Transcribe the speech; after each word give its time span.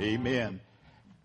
Amen. 0.00 0.60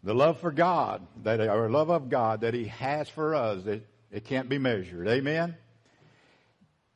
The 0.04 0.14
love 0.14 0.42
for 0.42 0.52
God, 0.52 1.08
that 1.24 1.40
our 1.40 1.70
love 1.70 1.90
of 1.90 2.10
God 2.10 2.42
that 2.42 2.54
He 2.54 2.66
has 2.66 3.08
for 3.08 3.34
us, 3.34 3.66
it, 3.66 3.88
it 4.12 4.26
can't 4.26 4.50
be 4.50 4.58
measured. 4.58 5.08
Amen. 5.08 5.56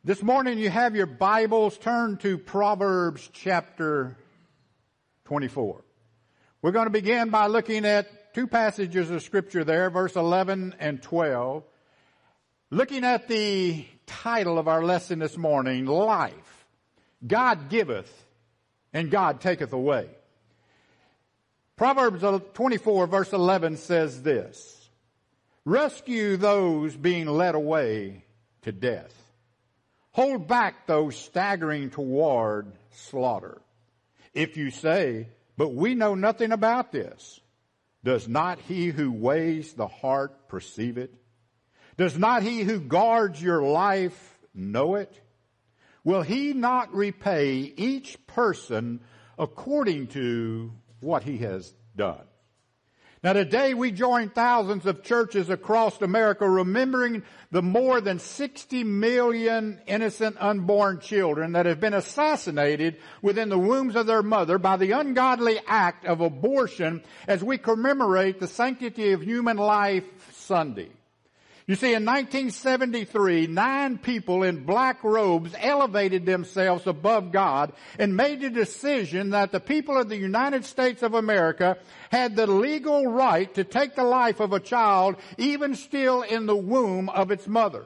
This 0.04 0.22
morning 0.22 0.60
you 0.60 0.70
have 0.70 0.94
your 0.94 1.06
Bibles 1.06 1.78
turned 1.78 2.20
to 2.20 2.38
Proverbs 2.38 3.30
chapter 3.32 4.18
24. 5.24 5.82
We're 6.62 6.72
going 6.72 6.88
to 6.88 6.92
begin 6.92 7.30
by 7.30 7.48
looking 7.48 7.86
at 7.86 8.34
two 8.34 8.48
passages 8.48 9.10
of 9.10 9.24
scripture 9.24 9.64
there, 9.64 9.90
verse 9.90 10.18
11 10.18 10.76
and 10.80 11.02
12. 11.02 11.64
Looking 12.72 13.06
at 13.06 13.30
the 13.30 13.86
title 14.06 14.60
of 14.60 14.68
our 14.68 14.84
lesson 14.84 15.20
this 15.20 15.38
morning, 15.38 15.86
Life. 15.86 16.66
God 17.26 17.70
giveth 17.70 18.26
and 18.92 19.10
God 19.10 19.40
taketh 19.40 19.72
away. 19.72 20.10
Proverbs 21.80 22.26
24 22.56 23.08
verse 23.08 23.32
11 23.32 23.78
says 23.78 24.22
this, 24.22 24.90
Rescue 25.64 26.36
those 26.36 26.94
being 26.94 27.26
led 27.26 27.56
away 27.56 28.26
to 28.64 28.74
death. 28.74 29.14
Hold 30.12 30.46
back 30.46 30.88
those 30.88 31.16
staggering 31.16 31.90
toward 31.90 32.74
slaughter. 32.92 33.62
If 34.34 34.58
you 34.58 34.72
say, 34.72 35.30
but 35.56 35.74
we 35.74 35.96
know 35.96 36.16
nothing 36.16 36.52
about 36.52 36.92
this, 36.92 37.40
does 38.04 38.28
not 38.28 38.60
he 38.60 38.88
who 38.88 39.14
weighs 39.14 39.72
the 39.72 39.88
heart 39.88 40.50
perceive 40.50 40.98
it? 40.98 41.14
Does 41.96 42.18
not 42.18 42.44
he 42.44 42.64
who 42.64 42.82
guards 42.82 43.42
your 43.42 43.62
life 43.62 44.38
know 44.54 44.96
it? 44.96 45.18
Will 46.04 46.24
he 46.24 46.52
not 46.52 46.94
repay 46.94 47.74
each 47.78 48.18
person 48.28 49.00
according 49.38 50.08
to 50.08 50.74
what 51.00 51.24
he 51.24 51.40
has 51.40 51.74
done. 51.96 52.22
Now 53.22 53.34
today 53.34 53.74
we 53.74 53.92
join 53.92 54.30
thousands 54.30 54.86
of 54.86 55.04
churches 55.04 55.50
across 55.50 56.02
America 56.02 56.50
remembering 56.50 57.24
the 57.52 57.62
more 57.62 58.00
than 58.00 58.18
60 58.18 58.86
million 58.86 59.82
innocent 59.88 60.38
unborn 60.40 61.02
children 61.02 61.52
that 61.52 61.66
have 61.66 61.82
been 61.82 61.94
assassinated 61.94 62.96
within 63.22 63.50
the 63.50 63.60
wombs 63.60 63.98
of 63.98 64.08
their 64.08 64.24
mother 64.24 64.58
by 64.58 64.78
the 64.78 64.92
ungodly 64.92 65.60
act 65.68 66.06
of 66.06 66.22
abortion 66.22 67.04
as 67.28 67.44
we 67.44 67.58
commemorate 67.58 68.40
the 68.40 68.48
Sanctity 68.48 69.12
of 69.12 69.22
Human 69.22 69.58
Life 69.58 70.06
Sunday. 70.32 70.90
You 71.70 71.76
see, 71.76 71.94
in 71.94 72.04
1973, 72.04 73.46
nine 73.46 74.00
people 74.00 74.42
in 74.42 74.64
black 74.64 75.04
robes 75.04 75.54
elevated 75.56 76.26
themselves 76.26 76.88
above 76.88 77.32
God 77.32 77.74
and 78.00 78.18
made 78.18 78.42
the 78.42 78.50
decision 78.50 79.30
that 79.30 79.52
the 79.52 79.60
people 79.60 79.96
of 79.96 80.10
the 80.10 80.18
United 80.18 80.66
States 80.66 81.04
of 81.04 81.14
America 81.14 81.78
had 82.10 82.36
the 82.36 82.48
legal 82.48 83.06
right 83.06 83.54
to 83.54 83.64
take 83.64 83.94
the 83.94 84.04
life 84.04 84.40
of 84.40 84.52
a 84.52 84.60
child 84.60 85.18
even 85.38 85.76
still 85.76 86.24
in 86.24 86.48
the 86.48 86.56
womb 86.56 87.08
of 87.08 87.30
its 87.30 87.48
mother. 87.48 87.86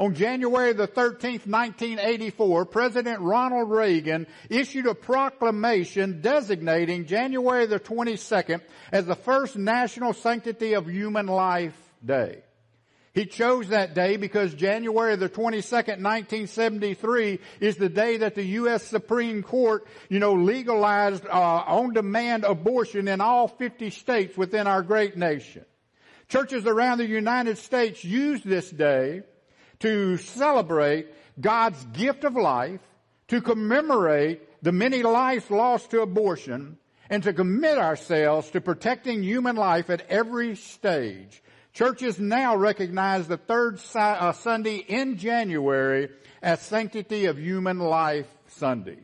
On 0.00 0.12
January 0.12 0.72
the 0.72 0.88
13th, 0.88 1.46
1984, 1.46 2.64
President 2.64 3.20
Ronald 3.20 3.70
Reagan 3.70 4.26
issued 4.50 4.88
a 4.88 4.94
proclamation 4.96 6.20
designating 6.20 7.06
January 7.06 7.66
the 7.66 7.78
22nd 7.78 8.60
as 8.90 9.06
the 9.06 9.14
first 9.14 9.54
National 9.54 10.14
Sanctity 10.14 10.72
of 10.72 10.90
Human 10.90 11.26
Life 11.26 11.78
Day. 12.04 12.42
He 13.14 13.26
chose 13.26 13.68
that 13.68 13.94
day 13.94 14.16
because 14.16 14.54
January 14.54 15.14
the 15.14 15.28
22nd, 15.28 16.02
1973 16.02 17.38
is 17.60 17.76
the 17.76 17.88
day 17.88 18.16
that 18.16 18.34
the 18.34 18.44
U.S. 18.58 18.82
Supreme 18.82 19.44
Court, 19.44 19.86
you 20.08 20.18
know, 20.18 20.32
legalized 20.32 21.24
uh, 21.24 21.30
on-demand 21.30 22.42
abortion 22.42 23.06
in 23.06 23.20
all 23.20 23.46
50 23.46 23.90
states 23.90 24.36
within 24.36 24.66
our 24.66 24.82
great 24.82 25.16
nation. 25.16 25.64
Churches 26.28 26.66
around 26.66 26.98
the 26.98 27.06
United 27.06 27.58
States 27.58 28.04
use 28.04 28.42
this 28.42 28.68
day 28.68 29.22
to 29.78 30.16
celebrate 30.16 31.06
God's 31.40 31.84
gift 31.92 32.24
of 32.24 32.34
life, 32.34 32.80
to 33.28 33.40
commemorate 33.40 34.42
the 34.60 34.72
many 34.72 35.04
lives 35.04 35.48
lost 35.52 35.92
to 35.92 36.00
abortion, 36.00 36.78
and 37.08 37.22
to 37.22 37.32
commit 37.32 37.78
ourselves 37.78 38.50
to 38.50 38.60
protecting 38.60 39.22
human 39.22 39.54
life 39.54 39.88
at 39.88 40.04
every 40.08 40.56
stage 40.56 41.43
Churches 41.74 42.20
now 42.20 42.54
recognize 42.54 43.26
the 43.26 43.36
third 43.36 43.80
uh, 43.96 44.30
Sunday 44.32 44.76
in 44.76 45.18
January 45.18 46.08
as 46.40 46.60
Sanctity 46.62 47.26
of 47.26 47.36
Human 47.36 47.80
Life 47.80 48.32
Sunday. 48.46 48.98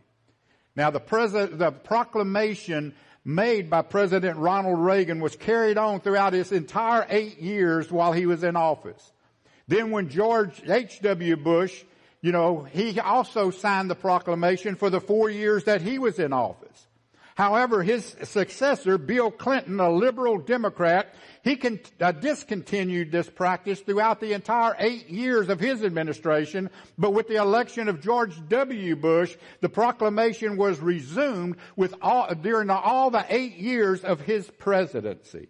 Now 0.76 0.90
the, 0.90 1.00
pres- 1.00 1.32
the 1.32 1.72
proclamation 1.72 2.94
made 3.24 3.70
by 3.70 3.82
President 3.82 4.38
Ronald 4.38 4.78
Reagan 4.78 5.18
was 5.18 5.34
carried 5.34 5.78
on 5.78 6.00
throughout 6.00 6.32
his 6.32 6.52
entire 6.52 7.04
eight 7.10 7.40
years 7.40 7.90
while 7.90 8.12
he 8.12 8.26
was 8.26 8.44
in 8.44 8.54
office. 8.54 9.12
Then 9.66 9.90
when 9.90 10.08
George 10.08 10.62
H.W. 10.64 11.38
Bush, 11.38 11.82
you 12.22 12.30
know, 12.30 12.62
he 12.62 13.00
also 13.00 13.50
signed 13.50 13.90
the 13.90 13.96
proclamation 13.96 14.76
for 14.76 14.90
the 14.90 15.00
four 15.00 15.28
years 15.28 15.64
that 15.64 15.82
he 15.82 15.98
was 15.98 16.20
in 16.20 16.32
office. 16.32 16.86
However, 17.40 17.82
his 17.82 18.04
successor, 18.24 18.98
Bill 18.98 19.30
Clinton, 19.30 19.80
a 19.80 19.90
liberal 19.90 20.36
Democrat, 20.36 21.14
he 21.42 21.56
con- 21.56 21.80
uh, 21.98 22.12
discontinued 22.12 23.10
this 23.10 23.30
practice 23.30 23.80
throughout 23.80 24.20
the 24.20 24.34
entire 24.34 24.76
eight 24.78 25.08
years 25.08 25.48
of 25.48 25.58
his 25.58 25.82
administration, 25.82 26.68
but 26.98 27.14
with 27.14 27.28
the 27.28 27.36
election 27.36 27.88
of 27.88 28.02
George 28.02 28.34
W. 28.50 28.94
Bush, 28.94 29.38
the 29.62 29.70
proclamation 29.70 30.58
was 30.58 30.80
resumed 30.80 31.56
with 31.76 31.94
all, 32.02 32.28
during 32.34 32.68
all 32.68 33.10
the 33.10 33.24
eight 33.30 33.56
years 33.56 34.04
of 34.04 34.20
his 34.20 34.50
presidency. 34.58 35.48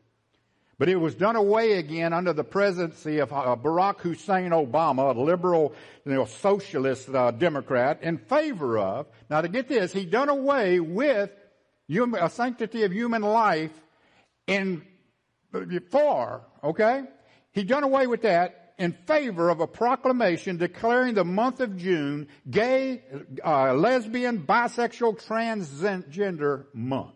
But 0.78 0.90
it 0.90 0.96
was 0.96 1.16
done 1.16 1.34
away 1.34 1.72
again 1.72 2.12
under 2.12 2.32
the 2.32 2.44
presidency 2.44 3.18
of 3.18 3.32
uh, 3.32 3.56
Barack 3.60 3.98
Hussein 3.98 4.52
Obama, 4.52 5.12
a 5.12 5.20
liberal, 5.20 5.74
you 6.04 6.12
know, 6.12 6.24
socialist 6.24 7.08
uh, 7.08 7.32
Democrat, 7.32 7.98
in 8.04 8.16
favor 8.16 8.78
of. 8.78 9.08
Now, 9.28 9.40
to 9.40 9.48
get 9.48 9.66
this, 9.66 9.92
he 9.92 10.06
done 10.06 10.28
away 10.28 10.78
with 10.78 11.30
human, 11.90 12.22
a 12.22 12.30
sanctity 12.30 12.84
of 12.84 12.92
human 12.92 13.22
life 13.22 13.72
in 14.46 14.82
for, 15.90 16.42
okay? 16.62 17.02
He 17.52 17.64
done 17.64 17.82
away 17.82 18.06
with 18.06 18.22
that 18.22 18.74
in 18.78 18.92
favor 18.92 19.50
of 19.50 19.60
a 19.60 19.66
proclamation 19.66 20.56
declaring 20.56 21.14
the 21.14 21.24
month 21.24 21.60
of 21.60 21.76
June 21.76 22.28
gay, 22.48 23.02
uh, 23.44 23.74
lesbian, 23.74 24.46
bisexual, 24.46 25.22
transgender 25.26 26.66
month. 26.72 27.14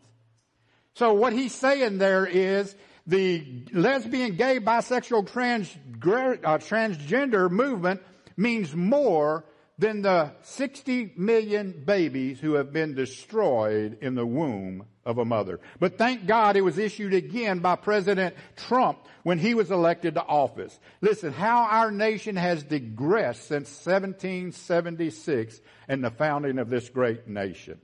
So 0.94 1.14
what 1.14 1.32
he's 1.32 1.54
saying 1.54 1.98
there 1.98 2.26
is 2.26 2.74
the 3.06 3.64
lesbian, 3.72 4.34
gay, 4.34 4.58
bisexual, 4.58 5.30
trans, 5.30 5.72
uh, 5.72 6.58
transgender 6.58 7.48
movement 7.48 8.02
means 8.36 8.74
more 8.74 9.44
than 9.78 10.02
the 10.02 10.32
60 10.42 11.14
million 11.16 11.82
babies 11.84 12.38
who 12.38 12.54
have 12.54 12.72
been 12.72 12.94
destroyed 12.94 13.98
in 14.00 14.14
the 14.14 14.26
womb 14.26 14.86
of 15.04 15.18
a 15.18 15.24
mother. 15.24 15.60
But 15.80 15.98
thank 15.98 16.26
God 16.26 16.56
it 16.56 16.62
was 16.62 16.78
issued 16.78 17.12
again 17.12 17.58
by 17.58 17.76
President 17.76 18.34
Trump 18.56 18.98
when 19.22 19.38
he 19.38 19.54
was 19.54 19.70
elected 19.70 20.14
to 20.14 20.22
office. 20.22 20.78
Listen, 21.00 21.32
how 21.32 21.64
our 21.64 21.90
nation 21.90 22.36
has 22.36 22.62
digressed 22.62 23.48
since 23.48 23.68
1776 23.68 25.60
and 25.88 26.04
the 26.04 26.10
founding 26.10 26.58
of 26.58 26.70
this 26.70 26.88
great 26.88 27.26
nation. 27.26 27.78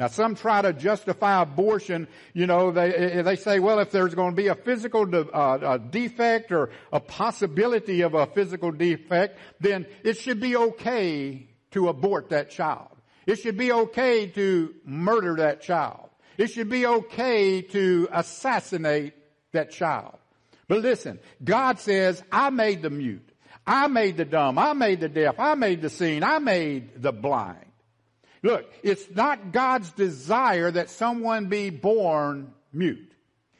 Now 0.00 0.06
some 0.06 0.34
try 0.34 0.62
to 0.62 0.72
justify 0.72 1.42
abortion, 1.42 2.08
you 2.32 2.46
know, 2.46 2.70
they, 2.70 3.20
they 3.22 3.36
say, 3.36 3.58
well, 3.58 3.80
if 3.80 3.90
there's 3.90 4.14
going 4.14 4.30
to 4.30 4.36
be 4.36 4.46
a 4.46 4.54
physical 4.54 5.04
de, 5.04 5.28
uh, 5.28 5.74
a 5.74 5.78
defect 5.78 6.50
or 6.52 6.70
a 6.90 7.00
possibility 7.00 8.00
of 8.00 8.14
a 8.14 8.24
physical 8.24 8.72
defect, 8.72 9.38
then 9.60 9.84
it 10.02 10.16
should 10.16 10.40
be 10.40 10.56
okay 10.56 11.46
to 11.72 11.88
abort 11.88 12.30
that 12.30 12.48
child. 12.48 12.88
It 13.26 13.40
should 13.40 13.58
be 13.58 13.72
okay 13.72 14.28
to 14.28 14.74
murder 14.86 15.36
that 15.36 15.60
child. 15.60 16.08
It 16.38 16.46
should 16.46 16.70
be 16.70 16.86
okay 16.86 17.60
to 17.60 18.08
assassinate 18.10 19.12
that 19.52 19.70
child. 19.70 20.16
But 20.66 20.80
listen, 20.80 21.18
God 21.44 21.78
says, 21.78 22.22
I 22.32 22.48
made 22.48 22.80
the 22.80 22.88
mute. 22.88 23.28
I 23.66 23.86
made 23.88 24.16
the 24.16 24.24
dumb. 24.24 24.58
I 24.58 24.72
made 24.72 25.00
the 25.00 25.10
deaf. 25.10 25.38
I 25.38 25.56
made 25.56 25.82
the 25.82 25.90
seen. 25.90 26.24
I 26.24 26.38
made 26.38 27.02
the 27.02 27.12
blind. 27.12 27.66
Look, 28.42 28.72
it's 28.82 29.10
not 29.10 29.52
God's 29.52 29.90
desire 29.92 30.70
that 30.70 30.90
someone 30.90 31.46
be 31.46 31.70
born 31.70 32.52
mute. 32.72 33.12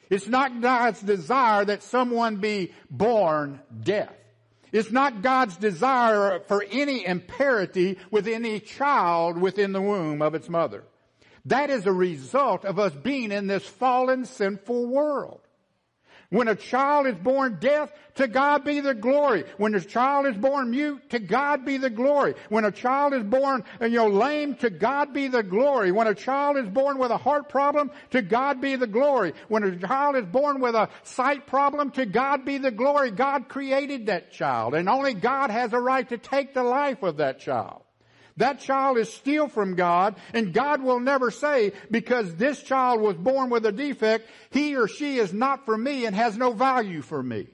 It's 0.09 0.27
not 0.27 0.61
God's 0.61 1.01
desire 1.01 1.63
that 1.65 1.83
someone 1.83 2.37
be 2.37 2.73
born 2.89 3.61
deaf. 3.83 4.11
It's 4.71 4.91
not 4.91 5.21
God's 5.21 5.57
desire 5.57 6.39
for 6.47 6.65
any 6.71 7.05
imperity 7.05 7.97
with 8.09 8.27
any 8.27 8.59
child 8.59 9.37
within 9.37 9.73
the 9.73 9.81
womb 9.81 10.21
of 10.21 10.33
its 10.33 10.49
mother. 10.49 10.83
That 11.45 11.69
is 11.69 11.85
a 11.85 11.91
result 11.91 12.65
of 12.65 12.79
us 12.79 12.93
being 12.93 13.31
in 13.31 13.47
this 13.47 13.65
fallen, 13.65 14.25
sinful 14.25 14.87
world. 14.87 15.40
When 16.31 16.47
a 16.47 16.55
child 16.55 17.07
is 17.07 17.15
born 17.15 17.57
deaf, 17.59 17.91
to 18.15 18.25
God 18.25 18.63
be 18.63 18.79
the 18.79 18.93
glory. 18.93 19.43
When 19.57 19.75
a 19.75 19.81
child 19.81 20.25
is 20.27 20.37
born 20.37 20.71
mute, 20.71 21.09
to 21.09 21.19
God 21.19 21.65
be 21.65 21.75
the 21.75 21.89
glory. 21.89 22.35
When 22.47 22.63
a 22.63 22.71
child 22.71 23.13
is 23.13 23.23
born, 23.23 23.65
and 23.81 23.91
you 23.91 23.99
know, 23.99 24.07
lame, 24.07 24.55
to 24.55 24.69
God 24.69 25.13
be 25.13 25.27
the 25.27 25.43
glory. 25.43 25.91
When 25.91 26.07
a 26.07 26.15
child 26.15 26.55
is 26.55 26.69
born 26.69 26.99
with 26.99 27.11
a 27.11 27.17
heart 27.17 27.49
problem, 27.49 27.91
to 28.11 28.21
God 28.21 28.61
be 28.61 28.77
the 28.77 28.87
glory. 28.87 29.33
When 29.49 29.63
a 29.63 29.75
child 29.77 30.15
is 30.15 30.25
born 30.25 30.61
with 30.61 30.73
a 30.73 30.87
sight 31.03 31.47
problem, 31.47 31.91
to 31.91 32.05
God 32.05 32.45
be 32.45 32.57
the 32.59 32.71
glory. 32.71 33.11
God 33.11 33.49
created 33.49 34.05
that 34.05 34.31
child, 34.31 34.73
and 34.73 34.87
only 34.87 35.13
God 35.13 35.49
has 35.49 35.73
a 35.73 35.79
right 35.79 36.07
to 36.07 36.17
take 36.17 36.53
the 36.53 36.63
life 36.63 37.03
of 37.03 37.17
that 37.17 37.41
child. 37.41 37.81
That 38.37 38.59
child 38.59 38.97
is 38.97 39.11
still 39.11 39.47
from 39.47 39.75
God, 39.75 40.15
and 40.33 40.53
God 40.53 40.81
will 40.81 40.99
never 40.99 41.31
say, 41.31 41.73
because 41.89 42.35
this 42.35 42.63
child 42.63 43.01
was 43.01 43.15
born 43.15 43.49
with 43.49 43.65
a 43.65 43.71
defect, 43.71 44.29
he 44.49 44.75
or 44.75 44.87
she 44.87 45.17
is 45.17 45.33
not 45.33 45.65
for 45.65 45.77
me 45.77 46.05
and 46.05 46.15
has 46.15 46.37
no 46.37 46.53
value 46.53 47.01
for 47.01 47.21
me. 47.21 47.47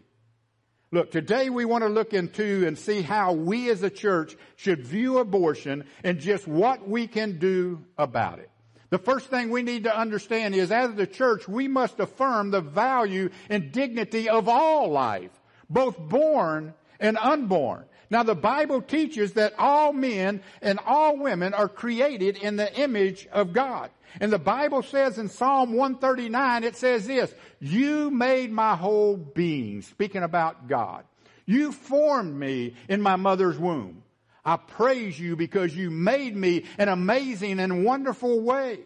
Look, 0.91 1.11
today 1.11 1.49
we 1.49 1.65
want 1.65 1.83
to 1.83 1.89
look 1.89 2.13
into 2.13 2.65
and 2.65 2.77
see 2.77 3.01
how 3.01 3.33
we 3.33 3.69
as 3.69 3.83
a 3.83 3.89
church 3.89 4.37
should 4.55 4.85
view 4.85 5.17
abortion 5.17 5.83
and 6.03 6.19
just 6.19 6.47
what 6.47 6.87
we 6.87 7.07
can 7.07 7.39
do 7.39 7.83
about 7.97 8.39
it. 8.39 8.49
The 8.89 8.97
first 8.97 9.27
thing 9.27 9.49
we 9.49 9.63
need 9.63 9.83
to 9.83 9.97
understand 9.97 10.55
is 10.55 10.71
as 10.71 10.93
the 10.93 11.05
church, 11.05 11.45
we 11.45 11.67
must 11.67 11.99
affirm 11.99 12.51
the 12.51 12.61
value 12.61 13.29
and 13.49 13.73
dignity 13.73 14.29
of 14.29 14.47
all 14.47 14.89
life, 14.89 15.31
both 15.69 15.99
born 15.99 16.73
and 16.99 17.17
unborn. 17.17 17.83
Now 18.09 18.23
the 18.23 18.35
Bible 18.35 18.81
teaches 18.81 19.33
that 19.33 19.53
all 19.57 19.93
men 19.93 20.41
and 20.61 20.79
all 20.85 21.17
women 21.17 21.53
are 21.53 21.67
created 21.67 22.37
in 22.37 22.55
the 22.55 22.73
image 22.79 23.27
of 23.31 23.53
God. 23.53 23.91
And 24.19 24.31
the 24.31 24.39
Bible 24.39 24.81
says 24.83 25.17
in 25.17 25.29
Psalm 25.29 25.73
139, 25.73 26.63
it 26.63 26.75
says 26.75 27.07
this, 27.07 27.33
you 27.59 28.09
made 28.09 28.51
my 28.51 28.75
whole 28.75 29.17
being, 29.17 29.81
speaking 29.81 30.23
about 30.23 30.67
God. 30.67 31.03
You 31.45 31.71
formed 31.71 32.35
me 32.35 32.75
in 32.89 33.01
my 33.01 33.15
mother's 33.15 33.57
womb. 33.57 34.03
I 34.43 34.55
praise 34.55 35.19
you 35.19 35.35
because 35.35 35.75
you 35.75 35.91
made 35.91 36.35
me 36.35 36.63
an 36.77 36.87
amazing 36.87 37.59
and 37.59 37.83
wonderful 37.83 38.39
way. 38.39 38.79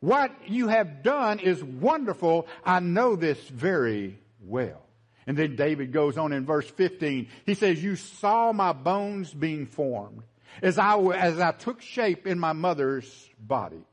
What 0.00 0.30
you 0.46 0.68
have 0.68 1.02
done 1.02 1.38
is 1.38 1.64
wonderful. 1.64 2.46
I 2.64 2.80
know 2.80 3.16
this 3.16 3.38
very 3.48 4.18
well. 4.42 4.83
And 5.26 5.36
then 5.36 5.56
David 5.56 5.92
goes 5.92 6.18
on 6.18 6.32
in 6.32 6.44
verse 6.44 6.68
15. 6.68 7.28
He 7.46 7.54
says, 7.54 7.82
you 7.82 7.96
saw 7.96 8.52
my 8.52 8.72
bones 8.72 9.32
being 9.32 9.66
formed 9.66 10.22
as 10.62 10.78
I, 10.78 10.98
as 10.98 11.38
I 11.38 11.52
took 11.52 11.80
shape 11.80 12.26
in 12.26 12.38
my 12.38 12.52
mother's 12.52 13.30
body. 13.38 13.84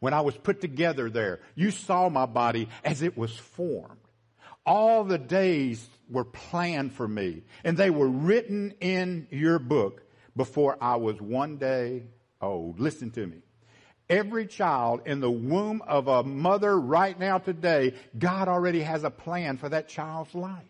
When 0.00 0.14
I 0.14 0.20
was 0.20 0.36
put 0.36 0.60
together 0.60 1.10
there, 1.10 1.40
you 1.54 1.70
saw 1.70 2.08
my 2.08 2.26
body 2.26 2.68
as 2.84 3.02
it 3.02 3.16
was 3.16 3.36
formed. 3.36 3.98
All 4.64 5.04
the 5.04 5.18
days 5.18 5.88
were 6.08 6.24
planned 6.24 6.92
for 6.92 7.08
me 7.08 7.42
and 7.64 7.76
they 7.76 7.90
were 7.90 8.08
written 8.08 8.74
in 8.80 9.26
your 9.30 9.58
book 9.58 10.02
before 10.36 10.76
I 10.80 10.96
was 10.96 11.20
one 11.20 11.56
day 11.56 12.04
old. 12.40 12.78
Listen 12.78 13.10
to 13.12 13.26
me. 13.26 13.38
Every 14.10 14.46
child 14.46 15.02
in 15.06 15.20
the 15.20 15.30
womb 15.30 15.82
of 15.86 16.08
a 16.08 16.22
mother 16.22 16.78
right 16.78 17.18
now 17.18 17.38
today, 17.38 17.94
God 18.18 18.48
already 18.48 18.80
has 18.80 19.04
a 19.04 19.10
plan 19.10 19.58
for 19.58 19.68
that 19.68 19.88
child's 19.88 20.34
life. 20.34 20.64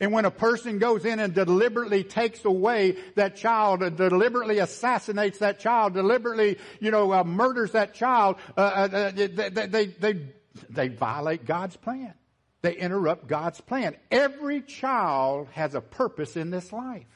And 0.00 0.12
when 0.12 0.24
a 0.24 0.30
person 0.30 0.78
goes 0.78 1.04
in 1.04 1.20
and 1.20 1.32
deliberately 1.32 2.02
takes 2.02 2.44
away 2.44 2.96
that 3.14 3.36
child, 3.36 3.82
uh, 3.82 3.90
deliberately 3.90 4.58
assassinates 4.58 5.38
that 5.38 5.60
child, 5.60 5.94
deliberately, 5.94 6.58
you 6.80 6.90
know, 6.90 7.12
uh, 7.12 7.22
murders 7.22 7.72
that 7.72 7.94
child, 7.94 8.36
uh, 8.56 8.60
uh, 8.60 8.96
uh 8.96 9.10
they, 9.12 9.26
they, 9.28 9.86
they, 9.86 10.26
they 10.68 10.88
violate 10.88 11.44
God's 11.44 11.76
plan. 11.76 12.14
They 12.62 12.74
interrupt 12.74 13.26
God's 13.26 13.60
plan. 13.60 13.94
Every 14.10 14.62
child 14.62 15.48
has 15.52 15.74
a 15.74 15.80
purpose 15.80 16.36
in 16.36 16.50
this 16.50 16.72
life. 16.72 17.06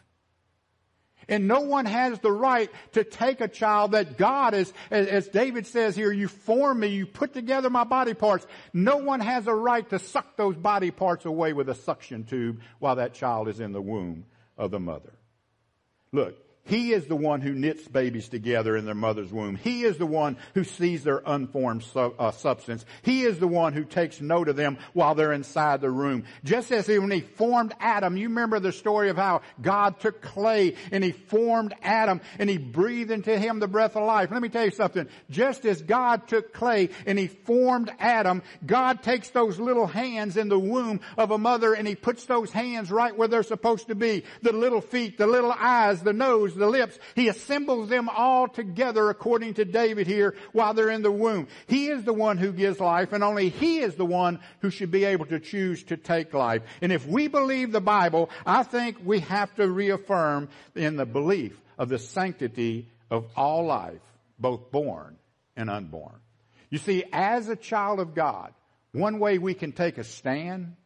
And 1.28 1.46
no 1.46 1.60
one 1.60 1.84
has 1.84 2.18
the 2.20 2.32
right 2.32 2.70
to 2.92 3.04
take 3.04 3.40
a 3.40 3.48
child 3.48 3.92
that 3.92 4.16
God 4.16 4.54
is, 4.54 4.72
as 4.90 5.28
David 5.28 5.66
says 5.66 5.94
here, 5.94 6.10
you 6.10 6.26
form 6.26 6.80
me, 6.80 6.88
you 6.88 7.04
put 7.04 7.34
together 7.34 7.68
my 7.68 7.84
body 7.84 8.14
parts. 8.14 8.46
No 8.72 8.96
one 8.96 9.20
has 9.20 9.46
a 9.46 9.54
right 9.54 9.88
to 9.90 9.98
suck 9.98 10.36
those 10.36 10.56
body 10.56 10.90
parts 10.90 11.26
away 11.26 11.52
with 11.52 11.68
a 11.68 11.74
suction 11.74 12.24
tube 12.24 12.60
while 12.78 12.96
that 12.96 13.12
child 13.12 13.48
is 13.48 13.60
in 13.60 13.72
the 13.72 13.82
womb 13.82 14.24
of 14.56 14.70
the 14.70 14.80
mother. 14.80 15.12
Look, 16.12 16.36
he 16.68 16.92
is 16.92 17.06
the 17.06 17.16
one 17.16 17.40
who 17.40 17.54
knits 17.54 17.88
babies 17.88 18.28
together 18.28 18.76
in 18.76 18.84
their 18.84 18.94
mother's 18.94 19.32
womb. 19.32 19.56
He 19.56 19.84
is 19.84 19.96
the 19.96 20.06
one 20.06 20.36
who 20.52 20.64
sees 20.64 21.02
their 21.02 21.22
unformed 21.24 21.82
su- 21.82 22.14
uh, 22.18 22.30
substance. 22.30 22.84
He 23.02 23.22
is 23.22 23.38
the 23.38 23.48
one 23.48 23.72
who 23.72 23.84
takes 23.84 24.20
note 24.20 24.50
of 24.50 24.56
them 24.56 24.76
while 24.92 25.14
they're 25.14 25.32
inside 25.32 25.80
the 25.80 25.90
room. 25.90 26.24
Just 26.44 26.70
as 26.70 26.86
when 26.86 27.10
he 27.10 27.22
formed 27.22 27.74
Adam, 27.80 28.18
you 28.18 28.28
remember 28.28 28.60
the 28.60 28.72
story 28.72 29.08
of 29.08 29.16
how 29.16 29.40
God 29.62 29.98
took 30.00 30.20
clay 30.20 30.74
and 30.92 31.02
he 31.02 31.12
formed 31.12 31.74
Adam 31.82 32.20
and 32.38 32.50
he 32.50 32.58
breathed 32.58 33.10
into 33.10 33.38
him 33.38 33.60
the 33.60 33.66
breath 33.66 33.96
of 33.96 34.04
life. 34.04 34.30
Let 34.30 34.42
me 34.42 34.50
tell 34.50 34.66
you 34.66 34.70
something. 34.70 35.08
Just 35.30 35.64
as 35.64 35.80
God 35.80 36.28
took 36.28 36.52
clay 36.52 36.90
and 37.06 37.18
he 37.18 37.28
formed 37.28 37.90
Adam, 37.98 38.42
God 38.66 39.02
takes 39.02 39.30
those 39.30 39.58
little 39.58 39.86
hands 39.86 40.36
in 40.36 40.50
the 40.50 40.58
womb 40.58 41.00
of 41.16 41.30
a 41.30 41.38
mother 41.38 41.72
and 41.72 41.88
he 41.88 41.94
puts 41.94 42.26
those 42.26 42.52
hands 42.52 42.90
right 42.90 43.16
where 43.16 43.28
they're 43.28 43.42
supposed 43.42 43.88
to 43.88 43.94
be. 43.94 44.24
The 44.42 44.52
little 44.52 44.82
feet, 44.82 45.16
the 45.16 45.26
little 45.26 45.54
eyes, 45.56 46.02
the 46.02 46.12
nose, 46.12 46.57
the 46.58 46.66
lips. 46.66 46.98
He 47.14 47.28
assembles 47.28 47.88
them 47.88 48.08
all 48.08 48.48
together 48.48 49.08
according 49.08 49.54
to 49.54 49.64
David 49.64 50.06
here 50.06 50.34
while 50.52 50.74
they're 50.74 50.90
in 50.90 51.02
the 51.02 51.10
womb. 51.10 51.48
He 51.66 51.88
is 51.88 52.04
the 52.04 52.12
one 52.12 52.36
who 52.36 52.52
gives 52.52 52.80
life 52.80 53.12
and 53.12 53.24
only 53.24 53.48
He 53.48 53.78
is 53.78 53.94
the 53.94 54.04
one 54.04 54.40
who 54.60 54.70
should 54.70 54.90
be 54.90 55.04
able 55.04 55.26
to 55.26 55.40
choose 55.40 55.82
to 55.84 55.96
take 55.96 56.34
life. 56.34 56.62
And 56.82 56.92
if 56.92 57.06
we 57.06 57.28
believe 57.28 57.72
the 57.72 57.80
Bible, 57.80 58.30
I 58.44 58.62
think 58.62 58.98
we 59.04 59.20
have 59.20 59.54
to 59.54 59.68
reaffirm 59.68 60.48
in 60.74 60.96
the 60.96 61.06
belief 61.06 61.58
of 61.78 61.88
the 61.88 61.98
sanctity 61.98 62.88
of 63.10 63.26
all 63.36 63.64
life, 63.64 64.00
both 64.38 64.70
born 64.70 65.16
and 65.56 65.70
unborn. 65.70 66.20
You 66.70 66.78
see, 66.78 67.04
as 67.12 67.48
a 67.48 67.56
child 67.56 68.00
of 68.00 68.14
God, 68.14 68.52
one 68.92 69.18
way 69.18 69.38
we 69.38 69.54
can 69.54 69.72
take 69.72 69.98
a 69.98 70.04
stand 70.04 70.76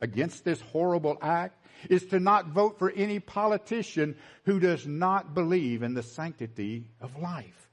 against 0.00 0.44
this 0.44 0.60
horrible 0.60 1.16
act 1.20 1.58
is 1.90 2.06
to 2.06 2.20
not 2.20 2.48
vote 2.48 2.78
for 2.78 2.90
any 2.90 3.20
politician 3.20 4.16
who 4.44 4.60
does 4.60 4.86
not 4.86 5.34
believe 5.34 5.82
in 5.82 5.94
the 5.94 6.02
sanctity 6.02 6.86
of 7.00 7.16
life. 7.20 7.70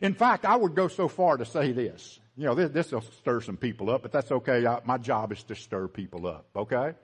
In 0.00 0.14
fact, 0.14 0.44
I 0.44 0.56
would 0.56 0.74
go 0.74 0.88
so 0.88 1.08
far 1.08 1.36
to 1.36 1.44
say 1.44 1.72
this. 1.72 2.18
You 2.36 2.46
know, 2.46 2.54
this, 2.54 2.90
will 2.90 3.00
stir 3.00 3.40
some 3.40 3.56
people 3.56 3.90
up, 3.90 4.02
but 4.02 4.10
that's 4.10 4.32
okay. 4.32 4.66
I, 4.66 4.80
my 4.84 4.98
job 4.98 5.30
is 5.32 5.42
to 5.44 5.54
stir 5.54 5.86
people 5.86 6.26
up, 6.26 6.46
okay? 6.56 6.94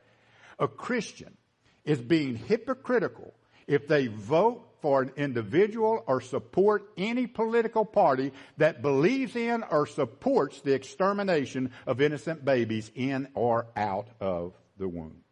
A 0.59 0.67
Christian 0.67 1.37
is 1.85 2.01
being 2.01 2.37
hypocritical 2.37 3.33
if 3.67 3.87
they 3.87 4.09
vote 4.09 4.67
for 4.81 5.03
an 5.03 5.13
individual 5.17 6.03
or 6.07 6.21
support 6.21 6.91
any 6.97 7.27
political 7.27 7.85
party 7.85 8.33
that 8.57 8.83
believes 8.83 9.37
in 9.37 9.63
or 9.63 9.87
supports 9.87 10.61
the 10.63 10.73
extermination 10.73 11.71
of 11.87 12.01
innocent 12.01 12.45
babies 12.45 12.91
in 12.95 13.29
or 13.35 13.67
out 13.77 14.09
of 14.21 14.55
the 14.79 14.89
womb. 14.89 15.23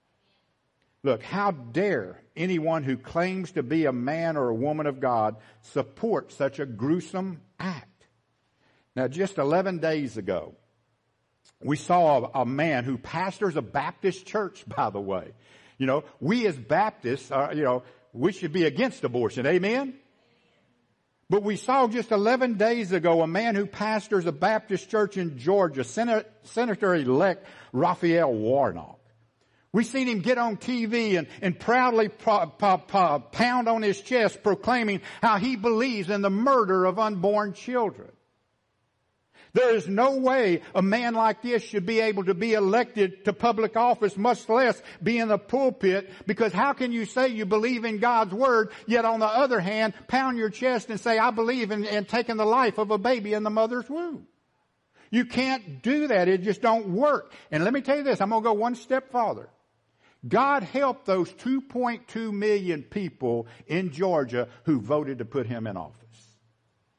Look, 1.03 1.23
how 1.23 1.53
dare 1.53 2.21
anyone 2.37 2.83
who 2.83 2.97
claims 2.97 3.53
to 3.53 3.63
be 3.63 3.85
a 3.85 3.93
man 3.93 4.37
or 4.37 4.49
a 4.49 4.55
woman 4.55 4.87
of 4.87 5.01
God 5.01 5.37
support 5.63 6.33
such 6.33 6.59
a 6.59 6.67
gruesome 6.67 7.41
act? 7.59 8.07
Now, 8.97 9.07
just 9.07 9.39
11 9.39 9.79
days 9.79 10.17
ago, 10.17 10.55
we 11.63 11.77
saw 11.77 12.31
a, 12.35 12.45
man 12.45 12.85
who 12.85 12.99
pastors 12.99 13.57
a 13.57 13.63
Baptist 13.63 14.27
church, 14.27 14.65
by 14.77 14.91
the 14.91 15.01
way. 15.01 15.33
You 15.79 15.87
know, 15.87 16.05
we 16.21 16.47
as 16.47 16.57
Baptists, 16.57 17.31
are, 17.31 17.55
you 17.55 17.63
know, 17.63 17.85
we 18.13 18.33
should 18.33 18.53
be 18.53 18.65
against 18.65 19.05
abortion. 19.05 19.47
Amen? 19.47 19.95
But 21.31 21.43
we 21.43 21.57
saw 21.57 21.87
just 21.87 22.11
11 22.11 22.55
days 22.55 22.91
ago 22.91 23.23
a 23.23 23.27
man 23.27 23.55
who 23.55 23.67
pastors 23.67 24.27
a 24.27 24.33
Baptist 24.33 24.91
church 24.91 25.17
in 25.17 25.39
Georgia, 25.39 25.85
Senator-elect 25.85 27.47
Raphael 27.73 28.33
Warnock. 28.33 28.98
We've 29.79 29.87
seen 29.87 30.09
him 30.09 30.23
get 30.23 30.39
on 30.39 30.57
TV 30.57 31.17
and, 31.17 31.29
and 31.41 31.57
proudly 31.57 32.09
pound 32.09 33.69
on 33.69 33.83
his 33.83 34.01
chest 34.01 34.43
proclaiming 34.43 35.03
how 35.23 35.39
he 35.39 35.55
believes 35.55 36.11
in 36.11 36.21
the 36.21 36.31
murder 36.31 36.85
of 36.85 36.99
unborn 36.99 37.53
children. 37.53 38.11
There 39.53 39.77
is 39.77 39.87
no 39.87 40.17
way 40.17 40.63
a 40.75 40.83
man 40.83 41.15
like 41.15 41.43
this 41.43 41.63
should 41.63 41.87
be 41.87 42.01
able 42.01 42.25
to 42.25 42.35
be 42.35 42.55
elected 42.55 43.25
to 43.27 43.33
public 43.33 43.77
office, 43.77 44.17
much 44.17 44.49
less 44.49 44.83
be 45.01 45.17
in 45.17 45.29
the 45.29 45.39
pulpit, 45.39 46.11
because 46.27 46.53
how 46.53 46.73
can 46.73 46.91
you 46.91 47.05
say 47.05 47.29
you 47.29 47.47
believe 47.47 47.85
in 47.85 47.99
God's 47.99 48.35
word, 48.35 48.73
yet 48.89 49.05
on 49.05 49.21
the 49.21 49.27
other 49.27 49.61
hand, 49.61 49.95
pound 50.09 50.39
your 50.39 50.51
chest 50.51 50.91
and 50.91 50.99
say, 50.99 51.19
I 51.19 51.31
believe 51.31 51.71
in, 51.71 51.85
in 51.85 52.05
taking 52.05 52.37
the 52.37 52.45
life 52.45 52.79
of 52.79 52.91
a 52.91 52.99
baby 52.99 53.33
in 53.33 53.45
the 53.45 53.51
mother's 53.51 53.89
womb? 53.89 54.27
You 55.13 55.25
can't 55.25 55.85
do 55.85 56.09
that. 56.09 56.27
It 56.27 56.43
just 56.43 56.63
don't 56.63 56.89
work. 56.89 57.33
And 57.53 57.63
let 57.63 57.73
me 57.73 57.81
tell 57.81 57.97
you 57.97 58.03
this, 58.03 58.21
I'm 58.21 58.31
going 58.31 58.43
to 58.43 58.49
go 58.49 58.55
one 58.55 58.75
step 58.75 59.13
farther. 59.13 59.49
God 60.27 60.63
help 60.65 61.05
those 61.05 61.33
2.2 61.35 62.33
million 62.33 62.83
people 62.83 63.47
in 63.67 63.93
Georgia 63.93 64.49
who 64.65 64.81
voted 64.81 65.19
to 65.19 65.25
put 65.25 65.47
him 65.47 65.67
in 65.67 65.77
office. 65.77 66.05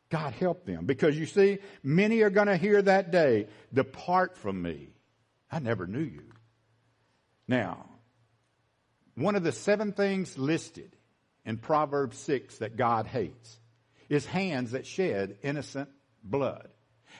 God 0.09 0.33
help 0.33 0.65
them 0.65 0.85
because 0.85 1.17
you 1.17 1.25
see, 1.25 1.59
many 1.83 2.21
are 2.21 2.29
going 2.29 2.47
to 2.47 2.57
hear 2.57 2.81
that 2.81 3.11
day, 3.11 3.47
depart 3.73 4.37
from 4.37 4.61
me. 4.61 4.89
I 5.51 5.59
never 5.59 5.85
knew 5.85 5.99
you. 5.99 6.23
Now, 7.47 7.85
one 9.15 9.35
of 9.35 9.43
the 9.43 9.51
seven 9.51 9.91
things 9.91 10.37
listed 10.37 10.95
in 11.45 11.57
Proverbs 11.57 12.17
6 12.19 12.59
that 12.59 12.77
God 12.77 13.05
hates 13.05 13.59
is 14.07 14.25
hands 14.25 14.71
that 14.71 14.85
shed 14.85 15.37
innocent 15.43 15.89
blood. 16.23 16.69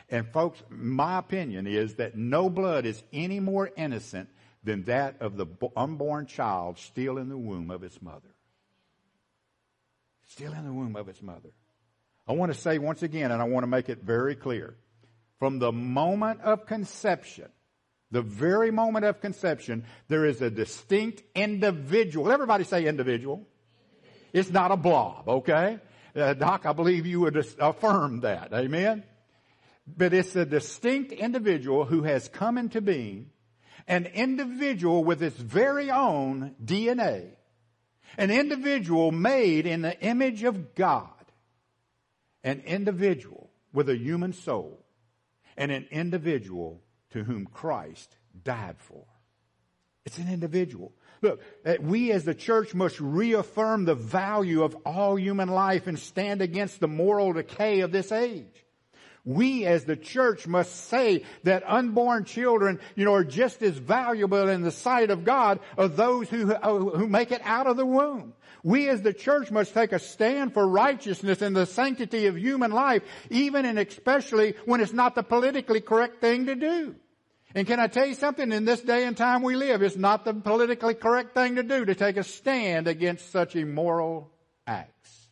And 0.10 0.32
folks, 0.32 0.62
my 0.70 1.20
opinion 1.20 1.68
is 1.68 1.96
that 1.96 2.16
no 2.16 2.50
blood 2.50 2.86
is 2.86 3.02
any 3.12 3.40
more 3.40 3.70
innocent 3.76 4.30
than 4.70 4.84
that 4.84 5.20
of 5.20 5.36
the 5.36 5.48
unborn 5.76 6.28
child 6.28 6.78
still 6.78 7.18
in 7.18 7.28
the 7.28 7.38
womb 7.38 7.72
of 7.72 7.84
its 7.84 8.00
mother. 8.04 8.36
Still 10.28 10.54
in 10.54 10.64
the 10.64 10.72
womb 10.72 10.96
of 10.96 11.10
its 11.10 11.24
mother. 11.24 11.50
I 12.28 12.34
want 12.34 12.54
to 12.54 12.60
say 12.60 12.78
once 12.78 13.02
again, 13.02 13.32
and 13.32 13.42
I 13.42 13.46
want 13.46 13.64
to 13.64 13.68
make 13.68 13.90
it 13.90 14.04
very 14.04 14.36
clear. 14.36 14.76
From 15.40 15.58
the 15.58 15.72
moment 15.72 16.42
of 16.42 16.68
conception, 16.68 17.50
the 18.12 18.22
very 18.22 18.70
moment 18.70 19.06
of 19.06 19.22
conception, 19.22 19.86
there 20.08 20.24
is 20.24 20.40
a 20.40 20.52
distinct 20.52 21.24
individual. 21.34 22.32
Everybody 22.32 22.64
say 22.64 22.86
individual. 22.86 23.48
It's 24.34 24.52
not 24.52 24.70
a 24.70 24.78
blob, 24.78 25.28
okay? 25.28 25.80
Uh, 26.16 26.36
Doc, 26.36 26.68
I 26.68 26.74
believe 26.74 27.08
you 27.08 27.22
would 27.22 27.44
affirm 27.60 28.20
that. 28.20 28.54
Amen? 28.54 29.04
But 29.88 30.14
it's 30.14 30.36
a 30.36 30.46
distinct 30.46 31.12
individual 31.12 31.86
who 31.86 32.04
has 32.04 32.28
come 32.28 32.60
into 32.60 32.82
being, 32.82 33.32
an 33.90 34.06
individual 34.06 35.04
with 35.04 35.22
its 35.24 35.36
very 35.36 35.90
own 35.90 36.56
DNA, 36.64 37.32
an 38.18 38.30
individual 38.30 39.12
made 39.12 39.66
in 39.66 39.82
the 39.82 40.00
image 40.00 40.44
of 40.44 40.76
God, 40.76 41.10
an 42.44 42.62
individual 42.62 43.50
with 43.74 43.90
a 43.90 43.98
human 43.98 44.32
soul, 44.32 44.86
and 45.58 45.72
an 45.72 45.88
individual 45.90 46.82
to 47.10 47.24
whom 47.24 47.48
Christ 47.48 48.16
died 48.44 48.78
for. 48.78 49.06
It's 50.06 50.20
an 50.20 50.32
individual. 50.32 50.94
Look, 51.22 51.42
uh, 51.66 51.76
we 51.82 52.12
as 52.12 52.24
the 52.24 52.36
church 52.36 52.74
must 52.76 53.00
reaffirm 53.00 53.86
the 53.86 53.96
value 53.96 54.64
of 54.64 54.76
all 54.86 55.18
human 55.18 55.50
life 55.50 55.88
and 55.88 55.98
stand 56.00 56.42
against 56.42 56.80
the 56.80 56.88
moral 56.88 57.34
decay 57.34 57.82
of 57.82 57.92
this 57.92 58.12
age. 58.12 58.66
We 59.26 59.66
as 59.66 59.86
the 59.86 59.98
church 59.98 60.48
must 60.48 60.88
say 60.88 61.24
that 61.44 61.64
unborn 61.68 62.26
children, 62.26 62.80
you 62.96 63.06
know, 63.06 63.14
are 63.14 63.24
just 63.24 63.62
as 63.62 63.78
valuable 63.78 64.48
in 64.48 64.62
the 64.62 64.72
sight 64.72 65.10
of 65.12 65.24
God 65.24 65.60
as 65.78 65.92
those 65.92 66.30
who, 66.30 66.54
uh, 66.54 66.78
who 66.78 67.08
make 67.08 67.32
it 67.32 67.42
out 67.44 67.68
of 67.68 67.78
the 67.78 67.86
womb. 67.86 68.34
We 68.64 68.90
as 68.90 69.02
the 69.02 69.14
church 69.14 69.52
must 69.52 69.74
take 69.74 69.92
a 69.92 70.00
stand 70.00 70.54
for 70.54 70.68
righteousness 70.68 71.42
and 71.42 71.56
the 71.56 71.66
sanctity 71.66 72.26
of 72.26 72.38
human 72.38 72.72
life, 72.72 73.04
even 73.30 73.66
and 73.66 73.80
especially 73.80 74.56
when 74.66 74.82
it's 74.82 74.94
not 74.94 75.16
the 75.16 75.24
politically 75.24 75.82
correct 75.82 76.22
thing 76.22 76.48
to 76.48 76.56
do. 76.56 76.96
And 77.56 77.66
can 77.66 77.80
I 77.80 77.88
tell 77.88 78.06
you 78.06 78.14
something? 78.14 78.52
In 78.52 78.66
this 78.66 78.82
day 78.82 79.06
and 79.06 79.18
time 79.18 79.42
we 79.42 79.56
live, 79.56 79.82
it's 79.82 79.96
not 79.96 80.24
the 80.24 80.34
politically 80.34 80.94
correct 80.94 81.34
thing 81.34 81.56
to 81.56 81.64
do 81.64 81.86
to 81.86 81.96
take 81.96 82.18
a 82.18 82.24
stand 82.24 82.88
against 82.88 83.32
such 83.32 83.56
immoral 83.56 84.32
acts. 84.68 85.30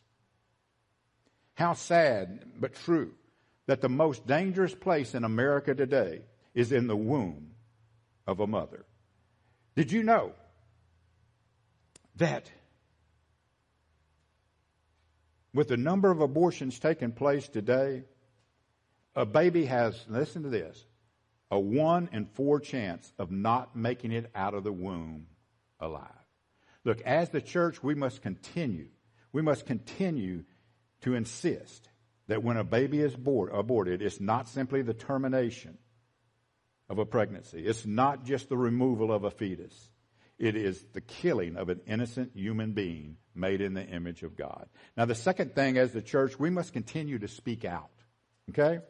How 1.54 1.74
sad, 1.74 2.44
but 2.58 2.74
true, 2.74 3.12
that 3.68 3.82
the 3.82 3.88
most 3.88 4.26
dangerous 4.26 4.74
place 4.74 5.14
in 5.14 5.24
America 5.24 5.74
today 5.74 6.22
is 6.54 6.72
in 6.72 6.86
the 6.86 6.96
womb 6.96 7.50
of 8.26 8.40
a 8.40 8.46
mother. 8.46 8.86
Did 9.76 9.92
you 9.92 10.02
know 10.02 10.32
that 12.16 12.50
with 15.52 15.68
the 15.68 15.76
number 15.76 16.10
of 16.10 16.22
abortions 16.22 16.78
taking 16.78 17.12
place 17.12 17.46
today, 17.46 18.04
a 19.14 19.26
baby 19.26 19.66
has, 19.66 20.02
listen 20.08 20.44
to 20.44 20.48
this, 20.48 20.82
a 21.50 21.60
one 21.60 22.08
in 22.10 22.24
four 22.24 22.60
chance 22.60 23.12
of 23.18 23.30
not 23.30 23.76
making 23.76 24.12
it 24.12 24.30
out 24.34 24.54
of 24.54 24.64
the 24.64 24.72
womb 24.72 25.26
alive. 25.78 26.08
Look, 26.84 27.02
as 27.02 27.28
the 27.28 27.42
church, 27.42 27.82
we 27.82 27.94
must 27.94 28.22
continue. 28.22 28.88
We 29.30 29.42
must 29.42 29.66
continue 29.66 30.44
to 31.02 31.14
insist 31.14 31.90
that 32.28 32.44
when 32.44 32.56
a 32.56 32.64
baby 32.64 33.00
is 33.00 33.14
aborted, 33.14 34.02
it's 34.02 34.20
not 34.20 34.48
simply 34.48 34.82
the 34.82 34.94
termination 34.94 35.78
of 36.88 36.98
a 36.98 37.06
pregnancy. 37.06 37.64
It's 37.66 37.84
not 37.84 38.24
just 38.24 38.48
the 38.48 38.56
removal 38.56 39.12
of 39.12 39.24
a 39.24 39.30
fetus. 39.30 39.90
It 40.38 40.54
is 40.54 40.82
the 40.92 41.00
killing 41.00 41.56
of 41.56 41.68
an 41.68 41.80
innocent 41.86 42.32
human 42.34 42.72
being 42.72 43.16
made 43.34 43.60
in 43.60 43.74
the 43.74 43.84
image 43.84 44.22
of 44.22 44.36
God. 44.36 44.68
Now, 44.96 45.04
the 45.04 45.14
second 45.14 45.54
thing 45.54 45.78
as 45.78 45.92
the 45.92 46.02
church, 46.02 46.38
we 46.38 46.50
must 46.50 46.72
continue 46.72 47.18
to 47.18 47.28
speak 47.28 47.64
out. 47.64 47.90
Okay? 48.50 48.80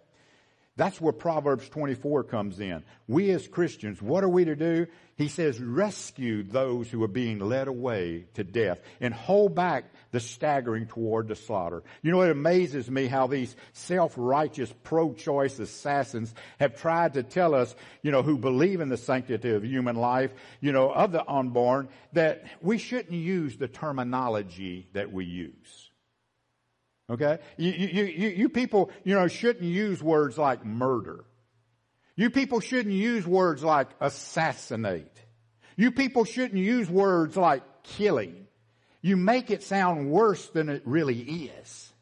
That's 0.79 1.01
where 1.01 1.13
Proverbs 1.13 1.69
24 1.69 2.23
comes 2.23 2.61
in. 2.61 2.85
We 3.09 3.33
as 3.33 3.49
Christians, 3.49 4.01
what 4.01 4.23
are 4.23 4.29
we 4.29 4.45
to 4.45 4.55
do? 4.55 4.87
He 5.17 5.27
says, 5.27 5.61
rescue 5.61 6.45
those 6.45 6.89
who 6.89 7.03
are 7.03 7.09
being 7.09 7.41
led 7.41 7.67
away 7.67 8.27
to 8.35 8.45
death 8.45 8.79
and 9.01 9.13
hold 9.13 9.57
back 9.57 9.87
the 10.13 10.21
staggering 10.21 10.87
toward 10.87 11.27
the 11.27 11.35
slaughter. 11.35 11.83
You 12.01 12.13
know, 12.13 12.23
it 12.23 12.31
amazes 12.31 12.89
me 12.89 13.09
how 13.09 13.27
these 13.27 13.57
self-righteous 13.73 14.73
pro-choice 14.85 15.59
assassins 15.59 16.33
have 16.61 16.81
tried 16.81 17.15
to 17.15 17.25
tell 17.25 17.57
us, 17.57 17.75
you 18.03 18.13
know, 18.13 18.23
who 18.23 18.39
believe 18.39 18.81
in 18.81 18.89
the 18.89 18.97
sanctity 18.97 19.51
of 19.51 19.65
human 19.65 19.97
life, 19.97 20.31
you 20.61 20.71
know, 20.71 20.93
of 20.93 21.11
the 21.11 21.29
unborn, 21.29 21.89
that 22.13 22.45
we 22.63 22.79
shouldn't 22.79 23.11
use 23.11 23.57
the 23.57 23.67
terminology 23.67 24.87
that 24.93 25.13
we 25.13 25.25
use. 25.25 25.88
Okay? 27.11 27.39
You, 27.57 27.73
you, 27.73 28.05
you, 28.05 28.29
you 28.29 28.49
people, 28.49 28.91
you 29.05 29.15
know, 29.15 29.29
shouldn't 29.29 29.65
use 29.65 30.03
words 30.03 30.37
like 30.37 30.65
murder. 30.65 31.25
You 32.17 32.31
people 32.31 32.61
shouldn't 32.61 32.95
use 32.95 33.27
words 33.27 33.63
like 33.63 33.89
assassinate. 34.01 35.17
You 35.77 35.93
people 35.93 36.25
shouldn't 36.25 36.61
use 36.61 36.91
words 36.91 37.37
like 37.37 37.63
killing. 37.85 38.49
You 39.01 39.17
make 39.17 39.51
it 39.51 39.63
sound 39.63 40.11
worse 40.11 40.49
than 40.49 40.69
it 40.69 40.83
really 40.85 41.51
is. 41.63 41.93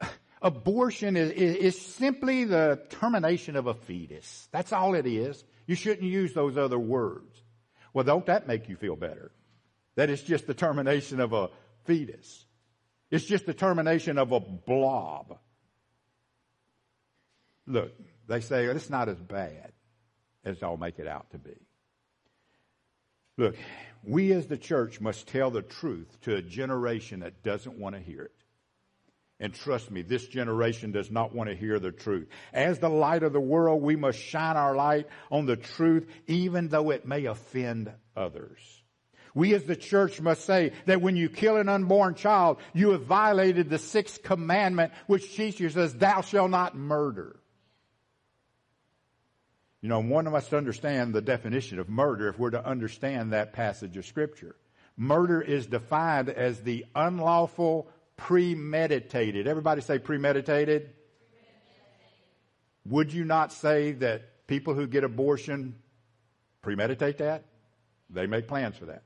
Abortion 0.42 1.16
is, 1.16 1.32
is, 1.32 1.56
is, 1.56 1.80
simply 1.80 2.44
the 2.44 2.80
termination 2.88 3.56
of 3.56 3.66
a 3.66 3.74
fetus. 3.74 4.48
That's 4.52 4.72
all 4.72 4.94
it 4.94 5.06
is. 5.06 5.44
You 5.66 5.74
shouldn't 5.74 6.08
use 6.08 6.32
those 6.32 6.56
other 6.56 6.78
words. 6.78 7.42
Well, 7.92 8.04
don't 8.04 8.26
that 8.26 8.46
make 8.46 8.68
you 8.68 8.76
feel 8.76 8.96
better? 8.96 9.32
That 9.96 10.08
it's 10.08 10.22
just 10.22 10.46
the 10.46 10.54
termination 10.54 11.18
of 11.18 11.32
a 11.32 11.50
fetus. 11.84 12.45
It's 13.10 13.24
just 13.24 13.46
the 13.46 13.54
termination 13.54 14.18
of 14.18 14.32
a 14.32 14.40
blob. 14.40 15.38
Look, 17.66 17.92
they 18.28 18.40
say 18.40 18.64
it's 18.64 18.90
not 18.90 19.08
as 19.08 19.20
bad 19.20 19.72
as 20.44 20.62
I'll 20.62 20.76
make 20.76 20.98
it 20.98 21.06
out 21.06 21.30
to 21.30 21.38
be. 21.38 21.56
Look, 23.38 23.56
we 24.02 24.32
as 24.32 24.46
the 24.46 24.56
church 24.56 25.00
must 25.00 25.28
tell 25.28 25.50
the 25.50 25.62
truth 25.62 26.20
to 26.22 26.36
a 26.36 26.42
generation 26.42 27.20
that 27.20 27.42
doesn't 27.42 27.78
want 27.78 27.94
to 27.94 28.00
hear 28.00 28.22
it. 28.22 28.32
And 29.38 29.52
trust 29.52 29.90
me, 29.90 30.00
this 30.00 30.26
generation 30.26 30.92
does 30.92 31.10
not 31.10 31.34
want 31.34 31.50
to 31.50 31.56
hear 31.56 31.78
the 31.78 31.92
truth. 31.92 32.28
As 32.54 32.78
the 32.78 32.88
light 32.88 33.22
of 33.22 33.34
the 33.34 33.40
world, 33.40 33.82
we 33.82 33.94
must 33.94 34.18
shine 34.18 34.56
our 34.56 34.74
light 34.74 35.06
on 35.30 35.44
the 35.44 35.56
truth, 35.56 36.06
even 36.26 36.68
though 36.68 36.90
it 36.90 37.06
may 37.06 37.26
offend 37.26 37.92
others. 38.16 38.75
We 39.36 39.52
as 39.52 39.64
the 39.64 39.76
church 39.76 40.18
must 40.18 40.46
say 40.46 40.72
that 40.86 41.02
when 41.02 41.14
you 41.14 41.28
kill 41.28 41.58
an 41.58 41.68
unborn 41.68 42.14
child, 42.14 42.56
you 42.72 42.92
have 42.92 43.02
violated 43.02 43.68
the 43.68 43.78
sixth 43.78 44.22
commandment, 44.22 44.94
which 45.08 45.36
teaches 45.36 45.76
us, 45.76 45.92
thou 45.92 46.22
shalt 46.22 46.50
not 46.50 46.74
murder. 46.74 47.36
You 49.82 49.90
know, 49.90 50.00
one 50.00 50.24
must 50.32 50.54
understand 50.54 51.12
the 51.12 51.20
definition 51.20 51.78
of 51.78 51.90
murder 51.90 52.28
if 52.28 52.38
we're 52.38 52.48
to 52.48 52.66
understand 52.66 53.34
that 53.34 53.52
passage 53.52 53.98
of 53.98 54.06
scripture. 54.06 54.56
Murder 54.96 55.42
is 55.42 55.66
defined 55.66 56.30
as 56.30 56.62
the 56.62 56.86
unlawful 56.94 57.90
premeditated. 58.16 59.46
Everybody 59.46 59.82
say 59.82 59.98
premeditated. 59.98 60.80
premeditated. 60.82 60.94
Would 62.86 63.12
you 63.12 63.26
not 63.26 63.52
say 63.52 63.92
that 63.92 64.46
people 64.46 64.72
who 64.72 64.86
get 64.86 65.04
abortion 65.04 65.74
premeditate 66.62 67.18
that? 67.18 67.44
They 68.08 68.26
make 68.26 68.48
plans 68.48 68.78
for 68.78 68.86
that. 68.86 69.02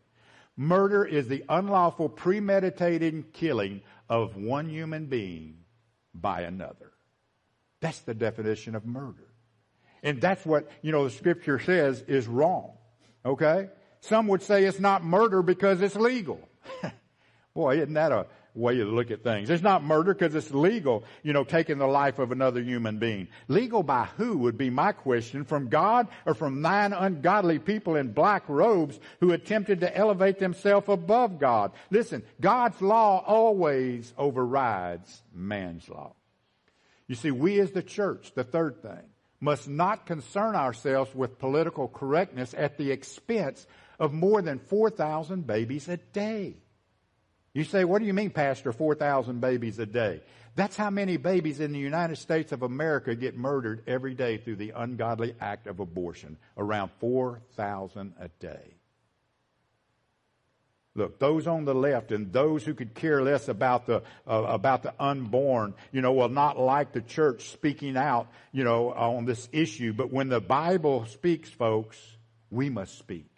Murder 0.60 1.06
is 1.06 1.26
the 1.26 1.42
unlawful 1.48 2.10
premeditated 2.10 3.32
killing 3.32 3.80
of 4.10 4.36
one 4.36 4.68
human 4.68 5.06
being 5.06 5.60
by 6.12 6.42
another. 6.42 6.92
That's 7.80 8.00
the 8.00 8.12
definition 8.12 8.74
of 8.74 8.84
murder. 8.84 9.32
And 10.02 10.20
that's 10.20 10.44
what, 10.44 10.70
you 10.82 10.92
know, 10.92 11.04
the 11.04 11.10
scripture 11.12 11.58
says 11.58 12.04
is 12.06 12.28
wrong. 12.28 12.72
Okay? 13.24 13.70
Some 14.00 14.28
would 14.28 14.42
say 14.42 14.64
it's 14.64 14.78
not 14.78 15.02
murder 15.02 15.40
because 15.40 15.80
it's 15.80 15.96
legal. 15.96 16.46
Boy, 17.54 17.78
isn't 17.78 17.94
that 17.94 18.12
a 18.12 18.26
way 18.60 18.76
to 18.76 18.84
look 18.84 19.10
at 19.10 19.24
things. 19.24 19.50
It's 19.50 19.62
not 19.62 19.82
murder 19.82 20.14
because 20.14 20.34
it's 20.34 20.50
legal, 20.52 21.04
you 21.22 21.32
know, 21.32 21.44
taking 21.44 21.78
the 21.78 21.86
life 21.86 22.18
of 22.18 22.30
another 22.30 22.62
human 22.62 22.98
being. 22.98 23.28
Legal 23.48 23.82
by 23.82 24.08
who 24.16 24.38
would 24.38 24.56
be 24.56 24.70
my 24.70 24.92
question, 24.92 25.44
from 25.44 25.68
God 25.68 26.08
or 26.26 26.34
from 26.34 26.62
nine 26.62 26.92
ungodly 26.92 27.58
people 27.58 27.96
in 27.96 28.12
black 28.12 28.48
robes 28.48 29.00
who 29.20 29.32
attempted 29.32 29.80
to 29.80 29.96
elevate 29.96 30.38
themselves 30.38 30.88
above 30.88 31.38
God. 31.38 31.72
Listen, 31.90 32.22
God's 32.40 32.80
law 32.80 33.24
always 33.26 34.12
overrides 34.16 35.22
man's 35.34 35.88
law. 35.88 36.14
You 37.08 37.16
see, 37.16 37.30
we 37.30 37.58
as 37.58 37.72
the 37.72 37.82
church, 37.82 38.32
the 38.34 38.44
third 38.44 38.82
thing, 38.82 39.02
must 39.40 39.68
not 39.68 40.06
concern 40.06 40.54
ourselves 40.54 41.14
with 41.14 41.38
political 41.38 41.88
correctness 41.88 42.54
at 42.56 42.76
the 42.76 42.90
expense 42.90 43.66
of 43.98 44.12
more 44.12 44.42
than 44.42 44.58
4,000 44.58 45.46
babies 45.46 45.88
a 45.88 45.96
day. 45.96 46.56
You 47.52 47.64
say, 47.64 47.84
what 47.84 47.98
do 47.98 48.06
you 48.06 48.14
mean, 48.14 48.30
Pastor, 48.30 48.72
4,000 48.72 49.40
babies 49.40 49.78
a 49.78 49.86
day? 49.86 50.22
That's 50.54 50.76
how 50.76 50.90
many 50.90 51.16
babies 51.16 51.60
in 51.60 51.72
the 51.72 51.78
United 51.78 52.16
States 52.16 52.52
of 52.52 52.62
America 52.62 53.14
get 53.14 53.36
murdered 53.36 53.82
every 53.86 54.14
day 54.14 54.36
through 54.36 54.56
the 54.56 54.72
ungodly 54.76 55.34
act 55.40 55.66
of 55.66 55.80
abortion. 55.80 56.36
Around 56.56 56.90
4,000 57.00 58.14
a 58.20 58.28
day. 58.40 58.74
Look, 60.96 61.20
those 61.20 61.46
on 61.46 61.64
the 61.64 61.74
left 61.74 62.10
and 62.10 62.32
those 62.32 62.64
who 62.64 62.74
could 62.74 62.94
care 62.94 63.22
less 63.22 63.48
about 63.48 63.86
the 63.86 64.02
uh, 64.26 64.42
about 64.48 64.82
the 64.82 64.92
unborn, 64.98 65.74
you 65.92 66.00
know, 66.00 66.12
will 66.12 66.28
not 66.28 66.58
like 66.58 66.92
the 66.92 67.00
church 67.00 67.50
speaking 67.50 67.96
out, 67.96 68.26
you 68.50 68.64
know, 68.64 68.92
on 68.92 69.24
this 69.24 69.48
issue. 69.52 69.92
But 69.92 70.12
when 70.12 70.28
the 70.28 70.40
Bible 70.40 71.06
speaks, 71.06 71.48
folks, 71.48 71.96
we 72.50 72.70
must 72.70 72.98
speak. 72.98 73.29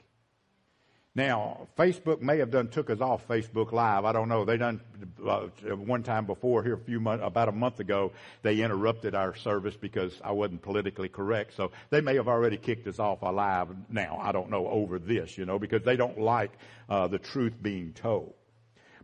Now, 1.15 1.69
Facebook 1.79 2.23
may 2.23 2.39
have 2.39 2.51
done 2.51 2.69
took 2.69 2.89
us 2.89 3.03
off 3.03 3.29
Facebook 3.29 3.71
Live. 3.73 4.07
I 4.07 4.13
don't 4.13 4.31
know. 4.31 4.47
They 4.47 4.57
done 4.57 4.81
uh, 5.23 5.49
one 5.77 6.03
time 6.03 6.25
before 6.25 6.63
here 6.63 6.73
a 6.73 6.79
few 6.79 7.01
months, 7.01 7.23
about 7.27 7.49
a 7.49 7.53
month 7.53 7.81
ago. 7.81 8.13
They 8.41 8.63
interrupted 8.63 9.15
our 9.15 9.35
service 9.37 9.77
because 9.77 10.19
I 10.25 10.33
wasn't 10.33 10.63
politically 10.63 11.11
correct. 11.11 11.55
So 11.55 11.73
they 11.91 12.01
may 12.01 12.17
have 12.17 12.29
already 12.29 12.57
kicked 12.57 12.87
us 12.87 12.99
off 12.99 13.21
alive 13.21 13.69
now. 13.91 14.19
I 14.23 14.33
don't 14.33 14.49
know 14.49 14.67
over 14.67 14.99
this, 14.99 15.37
you 15.37 15.45
know, 15.45 15.59
because 15.59 15.83
they 15.83 15.97
don't 15.97 16.19
like 16.19 16.53
uh, 16.89 17.09
the 17.09 17.19
truth 17.19 17.55
being 17.61 17.93
told. 17.93 18.33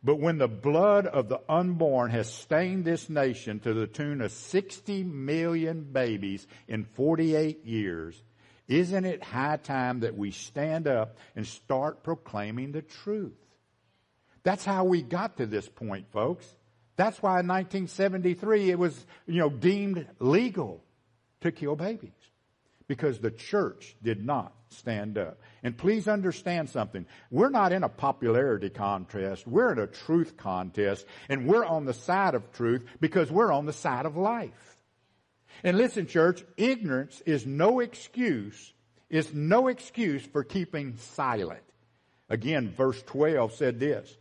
But 0.03 0.19
when 0.19 0.39
the 0.39 0.49
blood 0.49 1.07
of 1.07 1.29
the 1.29 1.41
unborn 1.47 2.11
has 2.13 2.33
stained 2.33 2.87
this 2.87 3.11
nation 3.11 3.61
to 3.61 3.75
the 3.75 3.87
tune 3.87 4.23
of 4.23 4.33
60 4.33 5.03
million 5.03 5.83
babies 5.83 6.47
in 6.69 6.85
48 6.85 7.67
years, 7.67 8.23
isn't 8.69 9.05
it 9.07 9.23
high 9.23 9.57
time 9.57 10.01
that 10.01 10.17
we 10.17 10.31
stand 10.31 10.87
up 10.87 11.17
and 11.35 11.47
start 11.47 12.03
proclaiming 12.03 12.73
the 12.73 12.83
truth? 12.83 13.33
That's 14.43 14.65
how 14.65 14.85
we 14.85 15.03
got 15.03 15.39
to 15.39 15.47
this 15.47 15.69
point, 15.69 16.07
folks. 16.13 16.47
That's 16.97 17.23
why 17.23 17.41
in 17.41 17.49
1973 17.49 18.71
it 18.71 18.79
was, 18.79 19.07
you 19.27 19.39
know, 19.39 19.51
deemed 19.51 20.07
legal 20.19 20.83
to 21.41 21.53
kill 21.53 21.77
babies. 21.77 22.11
Because 22.87 23.19
the 23.19 23.31
church 23.31 23.95
did 24.03 24.25
not 24.25 24.53
stand 24.71 25.19
up. 25.19 25.39
And 25.63 25.77
please 25.77 26.09
understand 26.09 26.71
something. 26.71 27.07
We're 27.31 27.51
not 27.51 27.73
in 27.73 27.83
a 27.83 27.89
popularity 27.89 28.71
contest. 28.71 29.47
We're 29.47 29.73
in 29.73 29.79
a 29.79 29.87
truth 29.87 30.37
contest. 30.37 31.05
And 31.29 31.47
we're 31.47 31.65
on 31.65 31.85
the 31.85 31.95
side 31.95 32.35
of 32.35 32.51
truth 32.53 32.85
because 33.01 33.31
we're 33.31 33.53
on 33.53 33.67
the 33.67 33.73
side 33.73 34.07
of 34.07 34.17
life. 34.17 34.78
And 35.65 35.77
listen, 35.77 36.07
church, 36.07 36.45
ignorance 36.57 37.21
is 37.27 37.47
no 37.47 37.81
excuse, 37.81 38.73
is 39.11 39.33
no 39.35 39.69
excuse 39.69 40.25
for 40.25 40.45
keeping 40.45 40.97
silent. 40.97 41.63
Again, 42.29 42.71
verse 42.71 43.03
12 43.05 43.55
said 43.55 43.81
this, 43.81 44.17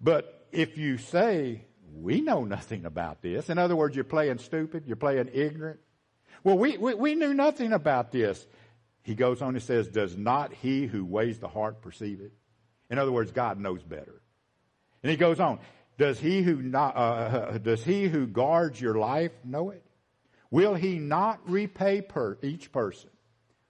but 0.00 0.46
if 0.50 0.76
you 0.78 0.98
say, 0.98 1.64
we 1.92 2.20
know 2.20 2.44
nothing 2.44 2.86
about 2.86 3.22
this, 3.22 3.50
in 3.50 3.58
other 3.58 3.76
words, 3.76 3.94
you're 3.94 4.04
playing 4.04 4.38
stupid, 4.38 4.84
you're 4.86 4.96
playing 4.96 5.30
ignorant. 5.32 5.80
Well, 6.42 6.58
we, 6.58 6.76
we, 6.76 6.94
we 6.94 7.14
knew 7.14 7.34
nothing 7.34 7.72
about 7.72 8.12
this. 8.12 8.44
He 9.02 9.14
goes 9.14 9.42
on 9.42 9.54
and 9.54 9.62
says, 9.62 9.88
does 9.88 10.16
not 10.16 10.52
he 10.52 10.86
who 10.86 11.04
weighs 11.04 11.38
the 11.38 11.48
heart 11.48 11.82
perceive 11.82 12.20
it? 12.20 12.32
In 12.90 12.98
other 12.98 13.12
words, 13.12 13.32
God 13.32 13.58
knows 13.58 13.82
better. 13.82 14.20
And 15.02 15.10
he 15.10 15.16
goes 15.16 15.40
on, 15.40 15.58
does 15.98 16.18
he 16.18 16.42
who 16.42 16.56
not, 16.56 16.96
uh, 16.96 17.58
does 17.58 17.84
he 17.84 18.04
who 18.08 18.26
guards 18.26 18.80
your 18.80 18.94
life 18.94 19.32
know 19.44 19.70
it? 19.70 19.83
Will 20.50 20.74
he 20.74 20.98
not 20.98 21.40
repay 21.48 22.00
per 22.00 22.38
each 22.42 22.72
person? 22.72 23.10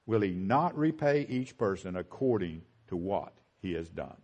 Will 0.06 0.20
he 0.20 0.32
not 0.32 0.76
repay 0.76 1.26
each 1.28 1.56
person 1.56 1.96
according 1.96 2.62
to 2.88 2.96
what 2.96 3.32
he 3.60 3.72
has 3.72 3.88
done? 3.88 4.16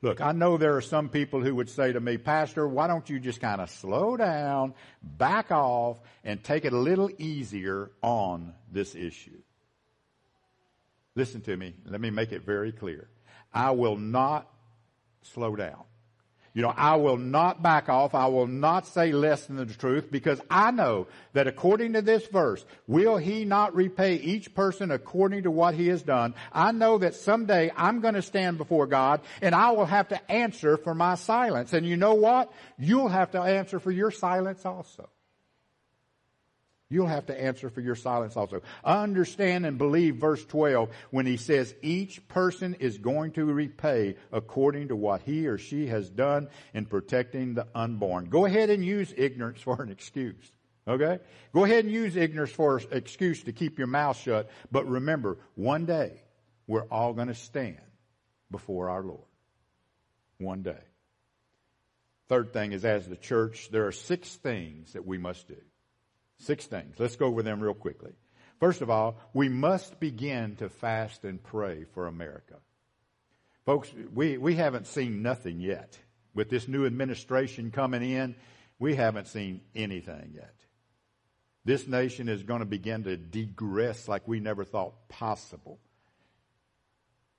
Look, 0.00 0.20
I 0.20 0.30
know 0.30 0.56
there 0.56 0.76
are 0.76 0.80
some 0.80 1.08
people 1.08 1.42
who 1.42 1.54
would 1.56 1.68
say 1.68 1.92
to 1.92 2.00
me, 2.00 2.18
Pastor, 2.18 2.68
why 2.68 2.86
don't 2.86 3.10
you 3.10 3.18
just 3.18 3.40
kind 3.40 3.60
of 3.60 3.68
slow 3.68 4.16
down, 4.16 4.74
back 5.02 5.50
off, 5.50 6.00
and 6.22 6.42
take 6.42 6.64
it 6.64 6.72
a 6.72 6.78
little 6.78 7.10
easier 7.18 7.90
on 8.00 8.54
this 8.70 8.94
issue? 8.94 9.38
Listen 11.16 11.40
to 11.42 11.56
me. 11.56 11.74
Let 11.84 12.00
me 12.00 12.10
make 12.10 12.30
it 12.30 12.42
very 12.42 12.70
clear. 12.70 13.08
I 13.52 13.72
will 13.72 13.96
not 13.96 14.48
slow 15.22 15.56
down. 15.56 15.82
You 16.58 16.64
know, 16.64 16.74
I 16.76 16.96
will 16.96 17.18
not 17.18 17.62
back 17.62 17.88
off. 17.88 18.16
I 18.16 18.26
will 18.26 18.48
not 18.48 18.84
say 18.84 19.12
less 19.12 19.46
than 19.46 19.54
the 19.54 19.66
truth 19.66 20.10
because 20.10 20.40
I 20.50 20.72
know 20.72 21.06
that 21.32 21.46
according 21.46 21.92
to 21.92 22.02
this 22.02 22.26
verse, 22.26 22.64
will 22.88 23.16
he 23.16 23.44
not 23.44 23.76
repay 23.76 24.16
each 24.16 24.52
person 24.56 24.90
according 24.90 25.44
to 25.44 25.52
what 25.52 25.76
he 25.76 25.86
has 25.86 26.02
done? 26.02 26.34
I 26.52 26.72
know 26.72 26.98
that 26.98 27.14
someday 27.14 27.70
I'm 27.76 28.00
going 28.00 28.14
to 28.14 28.22
stand 28.22 28.58
before 28.58 28.88
God 28.88 29.20
and 29.40 29.54
I 29.54 29.70
will 29.70 29.86
have 29.86 30.08
to 30.08 30.32
answer 30.32 30.76
for 30.76 30.96
my 30.96 31.14
silence. 31.14 31.74
And 31.74 31.86
you 31.86 31.96
know 31.96 32.14
what? 32.14 32.52
You'll 32.76 33.06
have 33.06 33.30
to 33.30 33.40
answer 33.40 33.78
for 33.78 33.92
your 33.92 34.10
silence 34.10 34.66
also. 34.66 35.08
You'll 36.90 37.06
have 37.06 37.26
to 37.26 37.38
answer 37.38 37.68
for 37.68 37.82
your 37.82 37.94
silence 37.94 38.34
also. 38.36 38.62
Understand 38.82 39.66
and 39.66 39.76
believe 39.76 40.16
verse 40.16 40.44
12 40.46 40.88
when 41.10 41.26
he 41.26 41.36
says 41.36 41.74
each 41.82 42.26
person 42.28 42.74
is 42.74 42.96
going 42.96 43.32
to 43.32 43.44
repay 43.44 44.16
according 44.32 44.88
to 44.88 44.96
what 44.96 45.20
he 45.20 45.46
or 45.48 45.58
she 45.58 45.88
has 45.88 46.08
done 46.08 46.48
in 46.72 46.86
protecting 46.86 47.52
the 47.52 47.66
unborn. 47.74 48.30
Go 48.30 48.46
ahead 48.46 48.70
and 48.70 48.82
use 48.82 49.12
ignorance 49.16 49.60
for 49.62 49.82
an 49.82 49.90
excuse. 49.90 50.52
Okay? 50.86 51.18
Go 51.52 51.64
ahead 51.64 51.84
and 51.84 51.92
use 51.92 52.16
ignorance 52.16 52.52
for 52.52 52.78
an 52.78 52.86
excuse 52.92 53.42
to 53.42 53.52
keep 53.52 53.76
your 53.76 53.86
mouth 53.86 54.16
shut. 54.16 54.48
But 54.72 54.88
remember, 54.88 55.36
one 55.56 55.84
day 55.84 56.22
we're 56.66 56.86
all 56.90 57.12
going 57.12 57.28
to 57.28 57.34
stand 57.34 57.76
before 58.50 58.88
our 58.88 59.02
Lord. 59.02 59.26
One 60.38 60.62
day. 60.62 60.80
Third 62.28 62.54
thing 62.54 62.72
is 62.72 62.86
as 62.86 63.06
the 63.06 63.16
church, 63.16 63.68
there 63.70 63.86
are 63.86 63.92
six 63.92 64.34
things 64.36 64.94
that 64.94 65.06
we 65.06 65.18
must 65.18 65.48
do. 65.48 65.56
Six 66.38 66.66
things. 66.66 66.96
Let's 66.98 67.16
go 67.16 67.26
over 67.26 67.42
them 67.42 67.60
real 67.60 67.74
quickly. 67.74 68.12
First 68.60 68.82
of 68.82 68.90
all, 68.90 69.18
we 69.34 69.48
must 69.48 70.00
begin 70.00 70.56
to 70.56 70.68
fast 70.68 71.24
and 71.24 71.42
pray 71.42 71.84
for 71.94 72.06
America. 72.06 72.56
Folks, 73.64 73.92
we, 74.14 74.38
we 74.38 74.54
haven't 74.54 74.86
seen 74.86 75.22
nothing 75.22 75.60
yet. 75.60 75.98
With 76.34 76.48
this 76.48 76.68
new 76.68 76.86
administration 76.86 77.70
coming 77.70 78.02
in, 78.02 78.34
we 78.78 78.94
haven't 78.94 79.28
seen 79.28 79.60
anything 79.74 80.32
yet. 80.34 80.54
This 81.64 81.86
nation 81.86 82.28
is 82.28 82.42
going 82.42 82.60
to 82.60 82.66
begin 82.66 83.04
to 83.04 83.16
degress 83.16 84.08
like 84.08 84.26
we 84.26 84.40
never 84.40 84.64
thought 84.64 85.08
possible. 85.08 85.80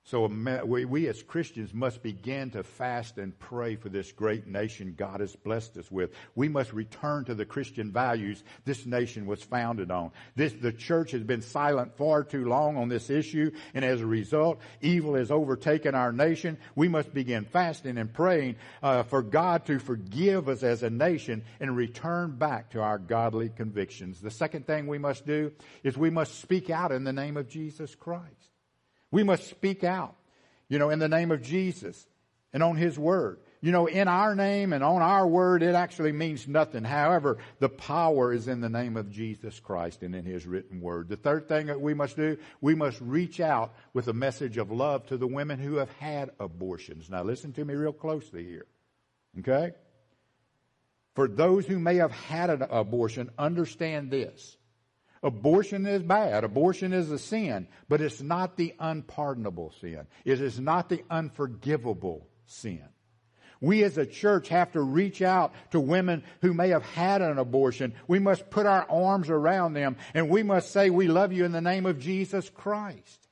So 0.04 0.26
we, 0.64 0.86
we, 0.86 1.08
as 1.08 1.22
Christians 1.22 1.74
must 1.74 2.02
begin 2.02 2.50
to 2.52 2.64
fast 2.64 3.18
and 3.18 3.38
pray 3.38 3.76
for 3.76 3.90
this 3.90 4.10
great 4.12 4.46
nation 4.46 4.94
God 4.96 5.20
has 5.20 5.36
blessed 5.36 5.76
us 5.76 5.90
with. 5.90 6.10
We 6.34 6.48
must 6.48 6.72
return 6.72 7.26
to 7.26 7.34
the 7.34 7.44
Christian 7.44 7.92
values 7.92 8.42
this 8.64 8.86
nation 8.86 9.26
was 9.26 9.42
founded 9.42 9.90
on. 9.90 10.10
This, 10.34 10.52
the 10.54 10.72
church 10.72 11.12
has 11.12 11.22
been 11.22 11.42
silent 11.42 11.96
far 11.96 12.24
too 12.24 12.46
long 12.46 12.76
on 12.76 12.88
this 12.88 13.10
issue, 13.10 13.52
and 13.74 13.84
as 13.84 14.00
a 14.00 14.06
result, 14.06 14.58
evil 14.80 15.14
has 15.14 15.30
overtaken 15.30 15.94
our 15.94 16.12
nation. 16.12 16.58
We 16.74 16.88
must 16.88 17.14
begin 17.14 17.44
fasting 17.44 17.98
and 17.98 18.12
praying 18.12 18.56
uh, 18.82 19.04
for 19.04 19.22
God 19.22 19.66
to 19.66 19.78
forgive 19.78 20.48
us 20.48 20.62
as 20.62 20.82
a 20.82 20.90
nation 20.90 21.44
and 21.60 21.76
return 21.76 22.36
back 22.36 22.70
to 22.70 22.80
our 22.80 22.98
godly 22.98 23.50
convictions. 23.50 24.20
The 24.20 24.30
second 24.30 24.66
thing 24.66 24.86
we 24.86 24.98
must 24.98 25.24
do 25.26 25.52
is 25.84 25.96
we 25.96 26.10
must 26.10 26.40
speak 26.40 26.70
out 26.70 26.90
in 26.90 27.04
the 27.04 27.12
name 27.12 27.36
of 27.36 27.48
Jesus 27.48 27.94
Christ. 27.94 28.49
We 29.10 29.24
must 29.24 29.48
speak 29.48 29.84
out, 29.84 30.14
you 30.68 30.78
know, 30.78 30.90
in 30.90 30.98
the 30.98 31.08
name 31.08 31.30
of 31.30 31.42
Jesus 31.42 32.06
and 32.52 32.62
on 32.62 32.76
His 32.76 32.98
Word. 32.98 33.40
You 33.62 33.72
know, 33.72 33.86
in 33.86 34.08
our 34.08 34.34
name 34.34 34.72
and 34.72 34.82
on 34.82 35.02
our 35.02 35.26
word, 35.26 35.62
it 35.62 35.74
actually 35.74 36.12
means 36.12 36.48
nothing. 36.48 36.82
However, 36.82 37.36
the 37.58 37.68
power 37.68 38.32
is 38.32 38.48
in 38.48 38.62
the 38.62 38.70
name 38.70 38.96
of 38.96 39.10
Jesus 39.10 39.60
Christ 39.60 40.02
and 40.02 40.14
in 40.14 40.24
His 40.24 40.46
written 40.46 40.80
word. 40.80 41.10
The 41.10 41.16
third 41.16 41.46
thing 41.46 41.66
that 41.66 41.80
we 41.80 41.92
must 41.92 42.16
do, 42.16 42.38
we 42.62 42.74
must 42.74 42.98
reach 43.02 43.38
out 43.38 43.74
with 43.92 44.08
a 44.08 44.14
message 44.14 44.56
of 44.56 44.70
love 44.70 45.06
to 45.08 45.18
the 45.18 45.26
women 45.26 45.58
who 45.58 45.76
have 45.76 45.90
had 45.98 46.30
abortions. 46.40 47.10
Now 47.10 47.22
listen 47.22 47.52
to 47.52 47.64
me 47.64 47.74
real 47.74 47.92
closely 47.92 48.44
here. 48.44 48.66
Okay? 49.40 49.72
For 51.14 51.28
those 51.28 51.66
who 51.66 51.78
may 51.78 51.96
have 51.96 52.12
had 52.12 52.48
an 52.48 52.62
abortion, 52.62 53.28
understand 53.36 54.10
this. 54.10 54.56
Abortion 55.22 55.86
is 55.86 56.02
bad. 56.02 56.44
Abortion 56.44 56.92
is 56.92 57.10
a 57.10 57.18
sin, 57.18 57.68
but 57.88 58.00
it's 58.00 58.22
not 58.22 58.56
the 58.56 58.74
unpardonable 58.78 59.72
sin. 59.80 60.06
It 60.24 60.40
is 60.40 60.58
not 60.58 60.88
the 60.88 61.04
unforgivable 61.10 62.26
sin. 62.46 62.88
We 63.60 63.84
as 63.84 63.98
a 63.98 64.06
church 64.06 64.48
have 64.48 64.72
to 64.72 64.80
reach 64.80 65.20
out 65.20 65.52
to 65.72 65.80
women 65.80 66.24
who 66.40 66.54
may 66.54 66.70
have 66.70 66.82
had 66.82 67.20
an 67.20 67.36
abortion. 67.36 67.92
We 68.08 68.18
must 68.18 68.48
put 68.48 68.64
our 68.64 68.86
arms 68.90 69.28
around 69.28 69.74
them 69.74 69.96
and 70.14 70.30
we 70.30 70.42
must 70.42 70.72
say 70.72 70.88
we 70.88 71.08
love 71.08 71.32
you 71.32 71.44
in 71.44 71.52
the 71.52 71.60
name 71.60 71.84
of 71.84 71.98
Jesus 71.98 72.48
Christ. 72.48 73.28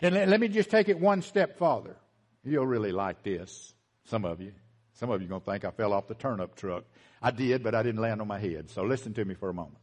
And 0.00 0.14
let, 0.14 0.40
me 0.40 0.48
just 0.48 0.70
take 0.70 0.88
it 0.88 0.98
one 0.98 1.22
step 1.22 1.58
farther. 1.58 1.96
You'll 2.42 2.66
really 2.66 2.90
like 2.90 3.22
this. 3.22 3.72
Some 4.06 4.24
of 4.24 4.40
you. 4.40 4.52
Some 4.94 5.10
of 5.10 5.20
you 5.20 5.26
are 5.26 5.30
going 5.30 5.40
to 5.42 5.50
think 5.50 5.64
I 5.64 5.70
fell 5.70 5.92
off 5.92 6.08
the 6.08 6.14
turnip 6.14 6.56
truck. 6.56 6.84
I 7.20 7.30
did, 7.30 7.62
but 7.62 7.76
I 7.76 7.84
didn't 7.84 8.00
land 8.00 8.20
on 8.20 8.26
my 8.26 8.40
head. 8.40 8.70
So 8.70 8.82
listen 8.82 9.14
to 9.14 9.24
me 9.24 9.34
for 9.34 9.48
a 9.48 9.54
moment. 9.54 9.81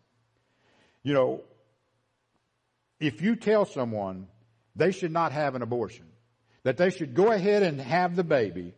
You 1.04 1.14
know, 1.14 1.42
if 3.00 3.22
you 3.22 3.36
tell 3.36 3.66
someone 3.66 4.28
they 4.76 4.92
should 4.92 5.12
not 5.12 5.32
have 5.32 5.56
an 5.56 5.62
abortion, 5.62 6.06
that 6.64 6.78
they 6.78 6.90
should 6.90 7.14
go 7.14 7.32
ahead 7.32 7.64
and 7.64 7.80
have 7.80 8.16
the 8.16 8.24
baby, 8.24 8.74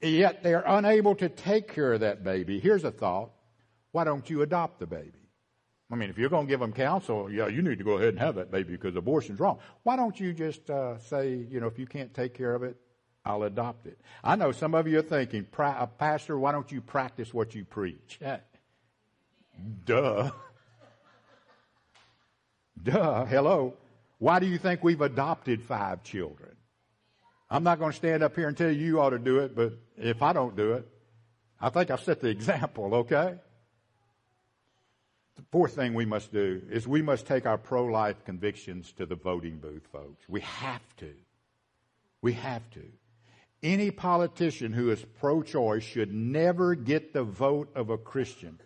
yet 0.00 0.42
they're 0.42 0.64
unable 0.66 1.14
to 1.16 1.28
take 1.28 1.68
care 1.72 1.92
of 1.92 2.00
that 2.00 2.24
baby, 2.24 2.58
here's 2.58 2.84
a 2.84 2.90
thought. 2.90 3.30
Why 3.92 4.04
don't 4.04 4.28
you 4.28 4.42
adopt 4.42 4.80
the 4.80 4.86
baby? 4.86 5.12
I 5.92 5.96
mean, 5.96 6.10
if 6.10 6.18
you're 6.18 6.30
going 6.30 6.46
to 6.46 6.50
give 6.50 6.60
them 6.60 6.72
counsel, 6.72 7.30
yeah, 7.30 7.46
you 7.46 7.62
need 7.62 7.78
to 7.78 7.84
go 7.84 7.92
ahead 7.92 8.08
and 8.08 8.18
have 8.18 8.34
that 8.36 8.50
baby 8.50 8.72
because 8.72 8.96
abortion's 8.96 9.38
wrong. 9.38 9.58
Why 9.84 9.94
don't 9.94 10.18
you 10.18 10.32
just 10.32 10.68
uh, 10.68 10.98
say, 10.98 11.34
you 11.48 11.60
know, 11.60 11.68
if 11.68 11.78
you 11.78 11.86
can't 11.86 12.12
take 12.12 12.34
care 12.34 12.54
of 12.54 12.64
it, 12.64 12.76
I'll 13.24 13.44
adopt 13.44 13.86
it. 13.86 13.98
I 14.22 14.36
know 14.36 14.50
some 14.52 14.74
of 14.74 14.88
you 14.88 14.98
are 14.98 15.02
thinking, 15.02 15.46
uh, 15.56 15.86
Pastor, 15.86 16.38
why 16.38 16.52
don't 16.52 16.70
you 16.72 16.80
practice 16.80 17.32
what 17.32 17.54
you 17.54 17.64
preach? 17.64 18.18
Duh. 19.84 20.30
Duh. 22.82 23.24
Hello. 23.24 23.74
Why 24.18 24.38
do 24.38 24.46
you 24.46 24.58
think 24.58 24.82
we've 24.82 25.00
adopted 25.00 25.62
five 25.62 26.02
children? 26.02 26.56
I'm 27.50 27.62
not 27.62 27.78
going 27.78 27.92
to 27.92 27.96
stand 27.96 28.22
up 28.22 28.34
here 28.34 28.48
and 28.48 28.56
tell 28.56 28.70
you 28.70 28.84
you 28.84 29.00
ought 29.00 29.10
to 29.10 29.18
do 29.18 29.40
it, 29.40 29.54
but 29.54 29.74
if 29.96 30.22
I 30.22 30.32
don't 30.32 30.56
do 30.56 30.72
it, 30.72 30.88
I 31.60 31.70
think 31.70 31.90
I've 31.90 32.02
set 32.02 32.20
the 32.20 32.28
example, 32.30 32.94
okay? 32.94 33.36
The 35.36 35.42
fourth 35.50 35.74
thing 35.74 35.94
we 35.94 36.04
must 36.04 36.32
do 36.32 36.62
is 36.70 36.86
we 36.86 37.02
must 37.02 37.26
take 37.26 37.44
our 37.44 37.58
pro-life 37.58 38.24
convictions 38.24 38.92
to 38.92 39.06
the 39.06 39.16
voting 39.16 39.58
booth, 39.58 39.86
folks. 39.92 40.24
We 40.28 40.40
have 40.40 40.96
to. 40.98 41.12
We 42.22 42.32
have 42.34 42.68
to. 42.70 42.84
Any 43.62 43.90
politician 43.90 44.72
who 44.72 44.90
is 44.90 45.04
pro-choice 45.18 45.82
should 45.82 46.12
never 46.12 46.74
get 46.74 47.12
the 47.12 47.24
vote 47.24 47.70
of 47.74 47.90
a 47.90 47.98
Christian. 47.98 48.60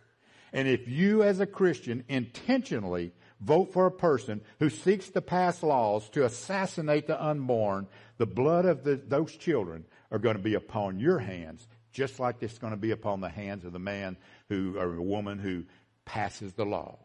And 0.52 0.66
if 0.66 0.88
you 0.88 1.22
as 1.22 1.40
a 1.40 1.46
Christian 1.46 2.04
intentionally 2.08 3.12
vote 3.40 3.72
for 3.72 3.86
a 3.86 3.92
person 3.92 4.40
who 4.58 4.70
seeks 4.70 5.08
to 5.10 5.20
pass 5.20 5.62
laws 5.62 6.08
to 6.10 6.24
assassinate 6.24 7.06
the 7.06 7.22
unborn, 7.22 7.86
the 8.18 8.26
blood 8.26 8.64
of 8.64 8.84
the, 8.84 8.96
those 8.96 9.36
children 9.36 9.84
are 10.10 10.18
going 10.18 10.36
to 10.36 10.42
be 10.42 10.54
upon 10.54 10.98
your 10.98 11.18
hands, 11.18 11.66
just 11.92 12.18
like 12.18 12.36
it's 12.40 12.58
going 12.58 12.72
to 12.72 12.78
be 12.78 12.90
upon 12.90 13.20
the 13.20 13.28
hands 13.28 13.64
of 13.64 13.72
the 13.72 13.78
man 13.78 14.16
who, 14.48 14.76
or 14.78 14.96
a 14.96 15.02
woman 15.02 15.38
who 15.38 15.64
passes 16.04 16.52
the 16.54 16.66
law. 16.66 16.98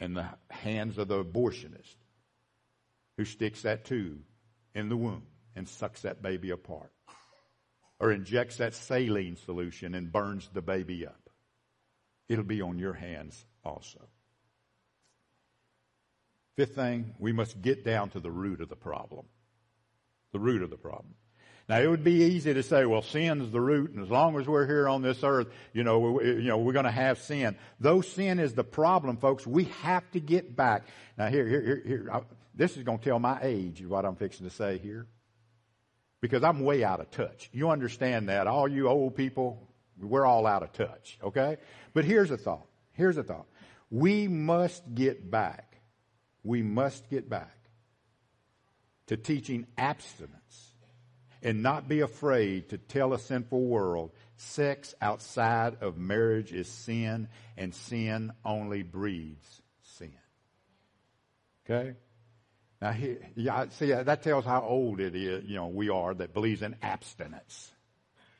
And 0.00 0.16
the 0.16 0.26
hands 0.50 0.98
of 0.98 1.08
the 1.08 1.22
abortionist 1.22 1.96
who 3.16 3.24
sticks 3.24 3.62
that 3.62 3.84
tube 3.84 4.20
in 4.74 4.88
the 4.88 4.96
womb 4.96 5.22
and 5.54 5.68
sucks 5.68 6.02
that 6.02 6.22
baby 6.22 6.50
apart. 6.50 6.92
Or 8.00 8.10
injects 8.10 8.56
that 8.56 8.74
saline 8.74 9.36
solution 9.36 9.94
and 9.94 10.10
burns 10.10 10.48
the 10.52 10.62
baby 10.62 11.06
up. 11.06 11.30
It'll 12.28 12.42
be 12.42 12.60
on 12.60 12.78
your 12.80 12.94
hands 12.94 13.44
also. 13.64 14.00
Fifth 16.56 16.74
thing, 16.74 17.14
we 17.18 17.32
must 17.32 17.62
get 17.62 17.84
down 17.84 18.10
to 18.10 18.20
the 18.20 18.30
root 18.30 18.60
of 18.60 18.68
the 18.68 18.76
problem. 18.76 19.24
The 20.32 20.38
root 20.38 20.62
of 20.62 20.70
the 20.70 20.76
problem. 20.76 21.14
Now 21.68 21.80
it 21.80 21.86
would 21.86 22.04
be 22.04 22.24
easy 22.24 22.52
to 22.52 22.62
say, 22.62 22.84
well, 22.84 23.02
sin's 23.02 23.50
the 23.50 23.60
root, 23.60 23.92
and 23.92 24.02
as 24.02 24.10
long 24.10 24.38
as 24.38 24.46
we're 24.46 24.66
here 24.66 24.88
on 24.88 25.00
this 25.00 25.22
earth, 25.22 25.48
you 25.72 25.84
know, 25.84 26.00
we, 26.00 26.26
you 26.26 26.48
know, 26.48 26.58
we're 26.58 26.72
going 26.72 26.84
to 26.84 26.90
have 26.90 27.18
sin. 27.18 27.56
Though 27.80 28.00
sin 28.00 28.38
is 28.40 28.52
the 28.52 28.64
problem, 28.64 29.16
folks, 29.16 29.46
we 29.46 29.64
have 29.82 30.10
to 30.10 30.20
get 30.20 30.54
back. 30.56 30.82
Now 31.16 31.28
here, 31.28 31.46
here, 31.46 31.62
here, 31.62 31.82
here 31.86 32.10
I, 32.12 32.22
this 32.54 32.76
is 32.76 32.82
going 32.82 32.98
to 32.98 33.04
tell 33.04 33.18
my 33.18 33.38
age, 33.42 33.82
what 33.86 34.04
I'm 34.04 34.16
fixing 34.16 34.48
to 34.48 34.54
say 34.54 34.78
here. 34.78 35.06
Because 36.20 36.44
I'm 36.44 36.60
way 36.60 36.84
out 36.84 37.00
of 37.00 37.10
touch. 37.10 37.48
You 37.52 37.70
understand 37.70 38.28
that. 38.28 38.46
All 38.46 38.68
you 38.68 38.88
old 38.88 39.16
people, 39.16 39.68
we're 40.00 40.26
all 40.26 40.46
out 40.46 40.62
of 40.62 40.72
touch, 40.72 41.18
okay? 41.22 41.56
But 41.94 42.04
here's 42.04 42.30
a 42.30 42.36
thought. 42.36 42.66
Here's 42.92 43.16
a 43.16 43.22
thought. 43.22 43.46
We 43.90 44.28
must 44.28 44.94
get 44.94 45.30
back 45.30 45.71
we 46.44 46.62
must 46.62 47.08
get 47.08 47.28
back 47.28 47.56
to 49.06 49.16
teaching 49.16 49.66
abstinence 49.76 50.72
and 51.42 51.62
not 51.62 51.88
be 51.88 52.00
afraid 52.00 52.68
to 52.70 52.78
tell 52.78 53.12
a 53.12 53.18
sinful 53.18 53.60
world 53.60 54.12
sex 54.36 54.94
outside 55.00 55.76
of 55.80 55.96
marriage 55.96 56.52
is 56.52 56.68
sin 56.68 57.28
and 57.56 57.74
sin 57.74 58.32
only 58.44 58.82
breeds 58.82 59.62
sin. 59.82 60.14
Okay? 61.64 61.94
Now, 62.80 62.96
yeah, 63.36 63.66
see, 63.70 63.92
that 63.92 64.22
tells 64.22 64.44
how 64.44 64.62
old 64.62 65.00
it 65.00 65.14
is, 65.14 65.44
you 65.44 65.54
know, 65.54 65.68
we 65.68 65.88
are 65.88 66.14
that 66.14 66.34
believes 66.34 66.62
in 66.62 66.74
abstinence. 66.82 67.70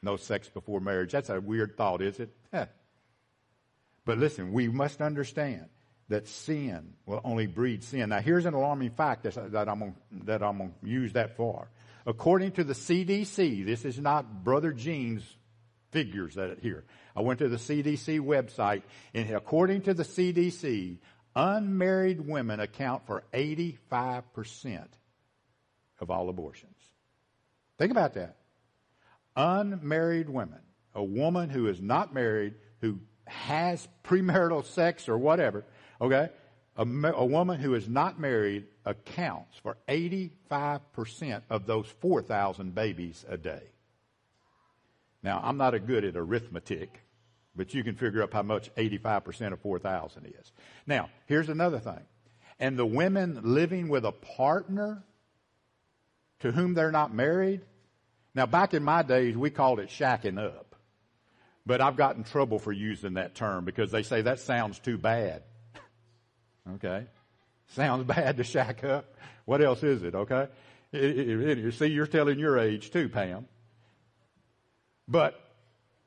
No 0.02 0.16
sex 0.16 0.48
before 0.48 0.80
marriage. 0.80 1.12
That's 1.12 1.30
a 1.30 1.40
weird 1.40 1.76
thought, 1.76 2.02
is 2.02 2.18
it? 2.18 2.34
but 4.04 4.18
listen, 4.18 4.52
we 4.52 4.68
must 4.68 5.00
understand 5.00 5.66
that 6.12 6.28
sin 6.28 6.94
will 7.06 7.20
only 7.24 7.46
breed 7.46 7.82
sin. 7.82 8.10
Now 8.10 8.20
here's 8.20 8.46
an 8.46 8.54
alarming 8.54 8.90
fact 8.90 9.24
that, 9.24 9.68
I'm 9.68 9.94
gonna, 10.12 10.70
use 10.82 11.14
that 11.14 11.36
for. 11.36 11.68
According 12.06 12.52
to 12.52 12.64
the 12.64 12.74
CDC, 12.74 13.64
this 13.64 13.84
is 13.84 13.98
not 13.98 14.44
Brother 14.44 14.72
Gene's 14.72 15.24
figures 15.90 16.34
that 16.36 16.58
here. 16.60 16.84
I 17.16 17.20
went 17.20 17.38
to 17.40 17.48
the 17.48 17.56
CDC 17.56 18.20
website 18.20 18.82
and 19.14 19.30
according 19.30 19.82
to 19.82 19.94
the 19.94 20.02
CDC, 20.02 20.98
unmarried 21.34 22.20
women 22.20 22.60
account 22.60 23.06
for 23.06 23.24
85% 23.32 24.86
of 26.00 26.10
all 26.10 26.28
abortions. 26.28 26.76
Think 27.78 27.90
about 27.90 28.14
that. 28.14 28.36
Unmarried 29.34 30.28
women, 30.28 30.60
a 30.94 31.02
woman 31.02 31.48
who 31.48 31.68
is 31.68 31.80
not 31.80 32.12
married, 32.12 32.54
who 32.80 32.98
has 33.26 33.88
premarital 34.04 34.64
sex 34.64 35.08
or 35.08 35.16
whatever, 35.16 35.64
Okay? 36.02 36.28
A, 36.76 36.82
a, 36.82 37.24
woman 37.24 37.60
who 37.60 37.74
is 37.74 37.88
not 37.88 38.18
married 38.18 38.66
accounts 38.84 39.56
for 39.62 39.76
85% 39.88 41.42
of 41.48 41.66
those 41.66 41.86
4,000 42.00 42.74
babies 42.74 43.24
a 43.28 43.36
day. 43.36 43.62
Now, 45.22 45.40
I'm 45.44 45.58
not 45.58 45.74
a 45.74 45.78
good 45.78 46.04
at 46.04 46.16
arithmetic, 46.16 47.00
but 47.54 47.72
you 47.72 47.84
can 47.84 47.94
figure 47.94 48.22
up 48.22 48.32
how 48.32 48.42
much 48.42 48.74
85% 48.74 49.52
of 49.52 49.60
4,000 49.60 50.26
is. 50.26 50.52
Now, 50.86 51.08
here's 51.26 51.48
another 51.48 51.78
thing. 51.78 52.00
And 52.58 52.76
the 52.76 52.86
women 52.86 53.40
living 53.44 53.88
with 53.88 54.04
a 54.04 54.12
partner 54.12 55.04
to 56.40 56.50
whom 56.50 56.74
they're 56.74 56.90
not 56.90 57.14
married. 57.14 57.60
Now, 58.34 58.46
back 58.46 58.74
in 58.74 58.82
my 58.82 59.02
days, 59.02 59.36
we 59.36 59.50
called 59.50 59.78
it 59.78 59.90
shacking 59.90 60.42
up. 60.42 60.74
But 61.64 61.80
I've 61.80 61.96
gotten 61.96 62.24
trouble 62.24 62.58
for 62.58 62.72
using 62.72 63.14
that 63.14 63.36
term 63.36 63.64
because 63.64 63.92
they 63.92 64.02
say 64.02 64.22
that 64.22 64.40
sounds 64.40 64.80
too 64.80 64.98
bad. 64.98 65.42
Okay. 66.74 67.06
Sounds 67.68 68.04
bad 68.06 68.36
to 68.36 68.44
shack 68.44 68.84
up. 68.84 69.16
What 69.44 69.62
else 69.62 69.82
is 69.82 70.02
it? 70.02 70.14
Okay. 70.14 70.48
You 70.92 71.70
see, 71.70 71.86
you're 71.86 72.06
telling 72.06 72.38
your 72.38 72.58
age 72.58 72.90
too, 72.90 73.08
Pam. 73.08 73.46
But 75.08 75.38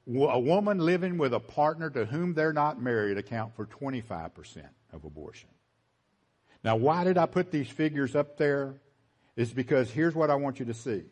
a 0.08 0.40
woman 0.40 0.80
living 0.80 1.18
with 1.18 1.34
a 1.34 1.40
partner 1.40 1.90
to 1.90 2.06
whom 2.06 2.34
they're 2.34 2.54
not 2.54 2.82
married 2.82 3.18
account 3.18 3.56
for 3.56 3.66
25% 3.66 4.68
of 4.94 5.04
abortion. 5.04 5.50
Now, 6.64 6.76
why 6.76 7.04
did 7.04 7.18
I 7.18 7.26
put 7.26 7.52
these 7.52 7.70
figures 7.70 8.16
up 8.16 8.38
there? 8.38 8.76
Is 9.36 9.52
because 9.52 9.92
here's 9.92 10.16
what 10.16 10.30
I 10.30 10.36
want 10.36 10.60
you 10.60 10.66
to 10.66 10.74
see. 10.74 11.04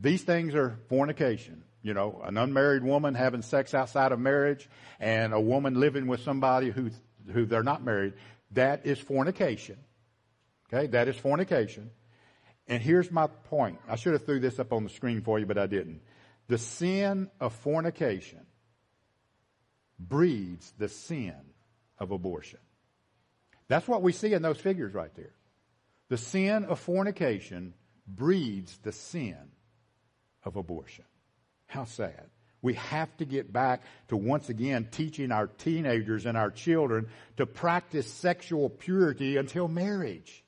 These 0.00 0.22
things 0.22 0.54
are 0.54 0.78
fornication. 0.88 1.64
You 1.82 1.92
know, 1.92 2.22
an 2.24 2.38
unmarried 2.38 2.82
woman 2.82 3.14
having 3.14 3.42
sex 3.42 3.74
outside 3.74 4.12
of 4.12 4.18
marriage 4.18 4.68
and 5.00 5.34
a 5.34 5.40
woman 5.40 5.78
living 5.78 6.06
with 6.06 6.20
somebody 6.20 6.70
who, 6.70 6.90
who 7.32 7.44
they're 7.44 7.62
not 7.62 7.84
married. 7.84 8.14
That 8.54 8.86
is 8.86 8.98
fornication. 8.98 9.76
Okay, 10.72 10.86
that 10.88 11.08
is 11.08 11.16
fornication. 11.16 11.90
And 12.66 12.82
here's 12.82 13.10
my 13.10 13.26
point. 13.26 13.78
I 13.88 13.96
should 13.96 14.14
have 14.14 14.24
threw 14.24 14.40
this 14.40 14.58
up 14.58 14.72
on 14.72 14.84
the 14.84 14.90
screen 14.90 15.20
for 15.20 15.38
you, 15.38 15.46
but 15.46 15.58
I 15.58 15.66
didn't. 15.66 16.00
The 16.48 16.58
sin 16.58 17.30
of 17.40 17.52
fornication 17.52 18.46
breeds 19.98 20.72
the 20.78 20.88
sin 20.88 21.34
of 21.98 22.10
abortion. 22.10 22.58
That's 23.68 23.88
what 23.88 24.02
we 24.02 24.12
see 24.12 24.32
in 24.32 24.42
those 24.42 24.58
figures 24.58 24.94
right 24.94 25.14
there. 25.14 25.34
The 26.08 26.18
sin 26.18 26.64
of 26.64 26.78
fornication 26.78 27.74
breeds 28.06 28.78
the 28.82 28.92
sin 28.92 29.36
of 30.44 30.56
abortion. 30.56 31.04
How 31.66 31.84
sad. 31.84 32.28
We 32.64 32.74
have 32.74 33.14
to 33.18 33.26
get 33.26 33.52
back 33.52 33.82
to 34.08 34.16
once 34.16 34.48
again 34.48 34.88
teaching 34.90 35.32
our 35.32 35.48
teenagers 35.48 36.24
and 36.24 36.34
our 36.34 36.50
children 36.50 37.08
to 37.36 37.44
practice 37.44 38.10
sexual 38.10 38.70
purity 38.70 39.36
until 39.36 39.68
marriage. 39.68 40.42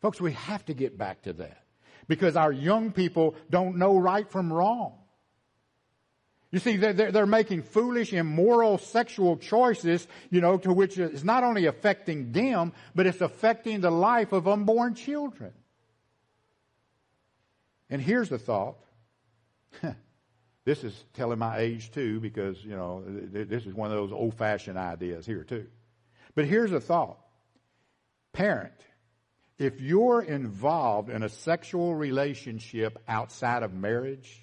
Folks, 0.00 0.20
we 0.20 0.32
have 0.32 0.64
to 0.64 0.74
get 0.74 0.98
back 0.98 1.22
to 1.22 1.32
that 1.34 1.62
because 2.08 2.34
our 2.34 2.50
young 2.50 2.90
people 2.90 3.36
don't 3.50 3.76
know 3.76 3.96
right 3.96 4.28
from 4.28 4.52
wrong. 4.52 4.98
You 6.50 6.58
see, 6.58 6.76
they're, 6.76 7.12
they're, 7.12 7.24
making 7.24 7.62
foolish, 7.62 8.12
immoral 8.12 8.78
sexual 8.78 9.36
choices, 9.36 10.08
you 10.28 10.40
know, 10.40 10.58
to 10.58 10.72
which 10.72 10.98
is 10.98 11.22
not 11.22 11.44
only 11.44 11.66
affecting 11.66 12.32
them, 12.32 12.72
but 12.96 13.06
it's 13.06 13.20
affecting 13.20 13.80
the 13.80 13.92
life 13.92 14.32
of 14.32 14.48
unborn 14.48 14.96
children. 14.96 15.52
And 17.88 18.02
here's 18.02 18.28
the 18.28 18.40
thought. 18.40 18.78
This 20.64 20.84
is 20.84 21.04
telling 21.14 21.38
my 21.38 21.58
age 21.58 21.90
too, 21.90 22.20
because, 22.20 22.64
you 22.64 22.76
know, 22.76 23.02
this 23.06 23.66
is 23.66 23.74
one 23.74 23.90
of 23.90 23.96
those 23.96 24.12
old 24.12 24.34
fashioned 24.34 24.78
ideas 24.78 25.26
here 25.26 25.42
too. 25.42 25.66
But 26.34 26.44
here's 26.44 26.72
a 26.72 26.80
thought. 26.80 27.18
Parent, 28.32 28.72
if 29.58 29.80
you're 29.80 30.22
involved 30.22 31.10
in 31.10 31.22
a 31.22 31.28
sexual 31.28 31.94
relationship 31.94 32.98
outside 33.08 33.62
of 33.62 33.74
marriage, 33.74 34.40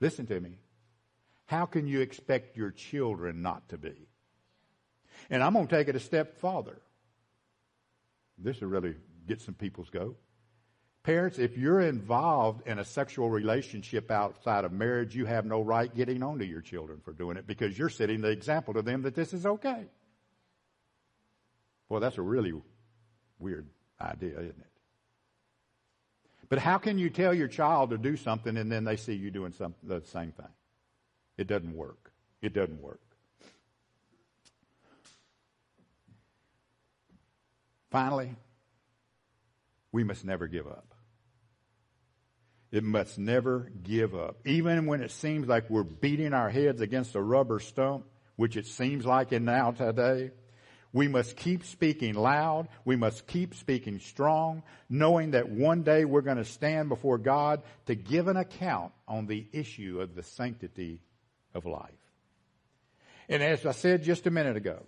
listen 0.00 0.26
to 0.26 0.40
me. 0.40 0.58
How 1.46 1.66
can 1.66 1.86
you 1.86 2.00
expect 2.00 2.56
your 2.56 2.70
children 2.70 3.42
not 3.42 3.68
to 3.68 3.78
be? 3.78 4.08
And 5.28 5.42
I'm 5.42 5.52
going 5.52 5.66
to 5.66 5.76
take 5.76 5.88
it 5.88 5.96
a 5.96 6.00
step 6.00 6.38
farther. 6.38 6.80
This 8.38 8.60
will 8.60 8.68
really 8.68 8.96
get 9.26 9.42
some 9.42 9.54
people's 9.54 9.90
goat. 9.90 10.18
Parents, 11.02 11.38
if 11.38 11.58
you're 11.58 11.80
involved 11.80 12.66
in 12.66 12.78
a 12.78 12.84
sexual 12.84 13.28
relationship 13.28 14.10
outside 14.10 14.64
of 14.64 14.72
marriage, 14.72 15.16
you 15.16 15.26
have 15.26 15.44
no 15.44 15.60
right 15.60 15.92
getting 15.92 16.22
on 16.22 16.38
to 16.38 16.46
your 16.46 16.60
children 16.60 17.00
for 17.04 17.12
doing 17.12 17.36
it 17.36 17.46
because 17.46 17.76
you're 17.76 17.88
setting 17.88 18.20
the 18.20 18.28
example 18.28 18.74
to 18.74 18.82
them 18.82 19.02
that 19.02 19.16
this 19.16 19.32
is 19.32 19.44
okay. 19.44 19.86
Well, 21.88 22.00
that's 22.00 22.18
a 22.18 22.22
really 22.22 22.52
weird 23.40 23.66
idea, 24.00 24.38
isn't 24.38 24.50
it? 24.50 24.66
But 26.48 26.60
how 26.60 26.78
can 26.78 26.98
you 26.98 27.10
tell 27.10 27.34
your 27.34 27.48
child 27.48 27.90
to 27.90 27.98
do 27.98 28.16
something 28.16 28.56
and 28.56 28.70
then 28.70 28.84
they 28.84 28.96
see 28.96 29.14
you 29.14 29.32
doing 29.32 29.52
some, 29.52 29.74
the 29.82 30.02
same 30.02 30.30
thing? 30.32 30.46
It 31.36 31.48
doesn't 31.48 31.74
work. 31.74 32.12
It 32.42 32.54
doesn't 32.54 32.80
work. 32.80 33.00
Finally, 37.90 38.36
we 39.92 40.02
must 40.02 40.24
never 40.24 40.46
give 40.48 40.66
up. 40.66 40.94
It 42.72 42.82
must 42.82 43.18
never 43.18 43.70
give 43.82 44.14
up. 44.14 44.38
Even 44.46 44.86
when 44.86 45.02
it 45.02 45.10
seems 45.10 45.46
like 45.46 45.68
we're 45.68 45.82
beating 45.82 46.32
our 46.32 46.48
heads 46.48 46.80
against 46.80 47.14
a 47.14 47.20
rubber 47.20 47.60
stump, 47.60 48.06
which 48.36 48.56
it 48.56 48.66
seems 48.66 49.04
like 49.04 49.32
in 49.32 49.44
now 49.44 49.72
today, 49.72 50.30
we 50.94 51.06
must 51.08 51.36
keep 51.36 51.64
speaking 51.64 52.14
loud. 52.14 52.68
We 52.84 52.96
must 52.96 53.26
keep 53.26 53.54
speaking 53.54 54.00
strong, 54.00 54.62
knowing 54.88 55.32
that 55.32 55.50
one 55.50 55.82
day 55.82 56.06
we're 56.06 56.22
going 56.22 56.38
to 56.38 56.44
stand 56.44 56.88
before 56.88 57.18
God 57.18 57.62
to 57.86 57.94
give 57.94 58.28
an 58.28 58.36
account 58.36 58.92
on 59.06 59.26
the 59.26 59.46
issue 59.52 60.00
of 60.00 60.14
the 60.14 60.22
sanctity 60.22 61.00
of 61.54 61.66
life. 61.66 61.90
And 63.28 63.42
as 63.42 63.64
I 63.64 63.72
said 63.72 64.02
just 64.02 64.26
a 64.26 64.30
minute 64.30 64.56
ago, 64.56 64.82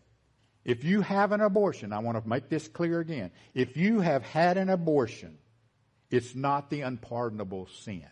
if 0.65 0.85
you 0.85 1.03
have 1.03 1.33
an 1.33 1.41
abortion, 1.41 1.93
I 1.93 1.99
want 1.99 2.23
to 2.23 2.29
make 2.29 2.49
this 2.49 2.69
clear 2.69 3.01
again. 3.01 3.31
If 3.55 3.77
you 3.77 4.01
have 4.01 4.23
had 4.23 4.57
an 4.57 4.71
abortion, 4.71 5.39
it's 6.11 6.35
not 6.35 6.71
the 6.71 6.83
unpardonable 6.83 7.69
sin. 7.83 8.07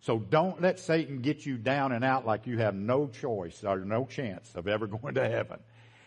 So 0.00 0.18
don't 0.18 0.60
let 0.60 0.78
Satan 0.78 1.22
get 1.22 1.46
you 1.46 1.56
down 1.56 1.92
and 1.92 2.04
out 2.04 2.26
like 2.26 2.46
you 2.46 2.58
have 2.58 2.74
no 2.74 3.06
choice 3.06 3.64
or 3.64 3.78
no 3.78 4.04
chance 4.04 4.54
of 4.54 4.68
ever 4.68 4.86
going 4.88 5.14
to 5.14 5.26
heaven. 5.26 5.58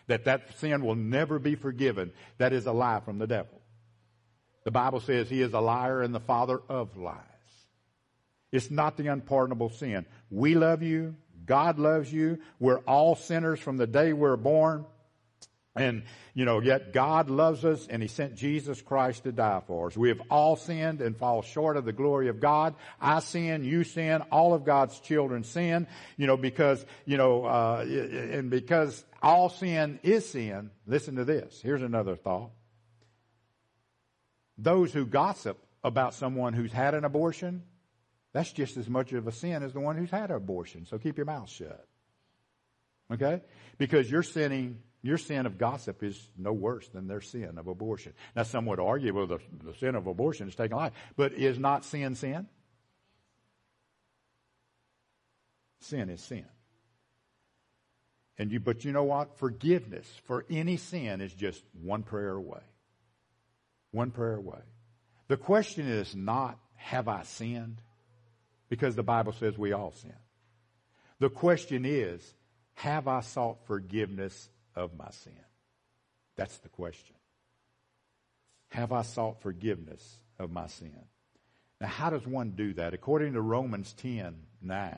That 0.06 0.24
that 0.24 0.58
sin 0.58 0.84
will 0.84 0.94
never 0.94 1.38
be 1.38 1.56
forgiven. 1.56 2.12
That 2.38 2.52
is 2.52 2.66
a 2.66 2.72
lie 2.72 3.00
from 3.00 3.18
the 3.18 3.26
devil. 3.26 3.60
The 4.64 4.70
Bible 4.70 5.00
says 5.00 5.28
he 5.28 5.42
is 5.42 5.52
a 5.52 5.60
liar 5.60 6.02
and 6.02 6.14
the 6.14 6.20
father 6.20 6.60
of 6.68 6.96
lies. 6.96 7.16
It's 8.52 8.70
not 8.70 8.96
the 8.96 9.08
unpardonable 9.08 9.70
sin. 9.70 10.06
We 10.30 10.54
love 10.54 10.82
you. 10.82 11.16
God 11.44 11.78
loves 11.78 12.12
you. 12.12 12.38
We're 12.60 12.78
all 12.80 13.16
sinners 13.16 13.58
from 13.60 13.76
the 13.76 13.86
day 13.86 14.12
we're 14.12 14.36
born. 14.36 14.86
And, 15.80 16.02
you 16.34 16.44
know, 16.44 16.60
yet 16.60 16.92
God 16.92 17.30
loves 17.30 17.64
us 17.64 17.86
and 17.88 18.02
He 18.02 18.08
sent 18.08 18.34
Jesus 18.34 18.80
Christ 18.82 19.24
to 19.24 19.32
die 19.32 19.62
for 19.66 19.88
us. 19.88 19.96
We 19.96 20.08
have 20.08 20.20
all 20.30 20.56
sinned 20.56 21.00
and 21.00 21.16
fall 21.16 21.42
short 21.42 21.76
of 21.76 21.84
the 21.84 21.92
glory 21.92 22.28
of 22.28 22.40
God. 22.40 22.74
I 23.00 23.20
sin, 23.20 23.64
you 23.64 23.84
sin, 23.84 24.22
all 24.32 24.54
of 24.54 24.64
God's 24.64 24.98
children 25.00 25.44
sin, 25.44 25.86
you 26.16 26.26
know, 26.26 26.36
because, 26.36 26.84
you 27.04 27.16
know, 27.16 27.44
uh, 27.44 27.84
and 27.88 28.50
because 28.50 29.04
all 29.22 29.48
sin 29.48 29.98
is 30.02 30.28
sin, 30.28 30.70
listen 30.86 31.16
to 31.16 31.24
this. 31.24 31.60
Here's 31.62 31.82
another 31.82 32.16
thought. 32.16 32.50
Those 34.56 34.92
who 34.92 35.06
gossip 35.06 35.58
about 35.84 36.14
someone 36.14 36.52
who's 36.52 36.72
had 36.72 36.94
an 36.94 37.04
abortion, 37.04 37.62
that's 38.32 38.52
just 38.52 38.76
as 38.76 38.88
much 38.88 39.12
of 39.12 39.26
a 39.26 39.32
sin 39.32 39.62
as 39.62 39.72
the 39.72 39.80
one 39.80 39.96
who's 39.96 40.10
had 40.10 40.30
an 40.30 40.36
abortion. 40.36 40.86
So 40.86 40.98
keep 40.98 41.16
your 41.16 41.26
mouth 41.26 41.48
shut. 41.48 41.86
Okay? 43.12 43.40
Because 43.78 44.10
you're 44.10 44.22
sinning 44.22 44.80
your 45.02 45.18
sin 45.18 45.46
of 45.46 45.58
gossip 45.58 46.02
is 46.02 46.28
no 46.36 46.52
worse 46.52 46.88
than 46.88 47.06
their 47.06 47.20
sin 47.20 47.56
of 47.56 47.68
abortion. 47.68 48.14
Now, 48.34 48.42
some 48.42 48.66
would 48.66 48.80
argue, 48.80 49.14
well, 49.14 49.26
the, 49.26 49.38
the 49.64 49.74
sin 49.74 49.94
of 49.94 50.06
abortion 50.06 50.48
is 50.48 50.54
taking 50.54 50.76
life. 50.76 50.92
But 51.16 51.34
is 51.34 51.58
not 51.58 51.84
sin 51.84 52.14
sin? 52.16 52.46
Sin 55.80 56.10
is 56.10 56.20
sin. 56.20 56.46
And 58.38 58.52
you, 58.52 58.60
but 58.60 58.84
you 58.84 58.92
know 58.92 59.04
what? 59.04 59.38
Forgiveness 59.38 60.08
for 60.24 60.44
any 60.50 60.76
sin 60.76 61.20
is 61.20 61.32
just 61.32 61.62
one 61.80 62.02
prayer 62.02 62.34
away. 62.34 62.60
One 63.92 64.10
prayer 64.10 64.36
away. 64.36 64.60
The 65.28 65.36
question 65.36 65.88
is 65.88 66.14
not, 66.14 66.58
have 66.74 67.08
I 67.08 67.22
sinned? 67.22 67.80
Because 68.68 68.96
the 68.96 69.02
Bible 69.02 69.32
says 69.32 69.56
we 69.56 69.72
all 69.72 69.92
sin. 69.92 70.14
The 71.20 71.30
question 71.30 71.84
is, 71.84 72.22
have 72.74 73.08
I 73.08 73.20
sought 73.20 73.66
forgiveness 73.66 74.48
of 74.78 74.96
my 74.96 75.10
sin? 75.10 75.32
That's 76.36 76.56
the 76.58 76.68
question. 76.68 77.16
Have 78.70 78.92
I 78.92 79.02
sought 79.02 79.42
forgiveness 79.42 80.18
of 80.38 80.50
my 80.50 80.68
sin? 80.68 81.04
Now, 81.80 81.88
how 81.88 82.10
does 82.10 82.26
one 82.26 82.50
do 82.50 82.74
that? 82.74 82.94
According 82.94 83.34
to 83.34 83.40
Romans 83.40 83.92
10 83.94 84.34
9. 84.60 84.96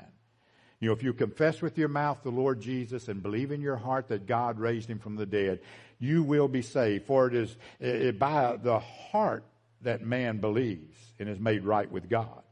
You 0.81 0.89
know, 0.89 0.95
if 0.95 1.03
you 1.03 1.13
confess 1.13 1.61
with 1.61 1.77
your 1.77 1.89
mouth 1.89 2.23
the 2.23 2.31
Lord 2.31 2.61
Jesus 2.61 3.09
and 3.09 3.23
believe 3.23 3.53
in 3.53 3.61
your 3.61 3.77
heart 3.77 4.09
that 4.09 4.27
God 4.27 4.59
raised 4.59 4.89
him 4.89 4.99
from 4.99 5.17
the 5.17 5.27
dead, 5.27 5.61
you 5.99 6.23
will 6.23 6.49
be 6.49 6.63
saved. 6.63 7.05
For 7.05 7.27
it 7.27 7.35
is 7.35 7.55
it, 7.79 8.19
by 8.19 8.57
the 8.57 8.79
heart 8.79 9.45
that 9.83 10.01
man 10.01 10.39
believes 10.39 10.97
and 11.19 11.29
is 11.29 11.39
made 11.39 11.65
right 11.65 11.91
with 11.91 12.09
God. 12.09 12.43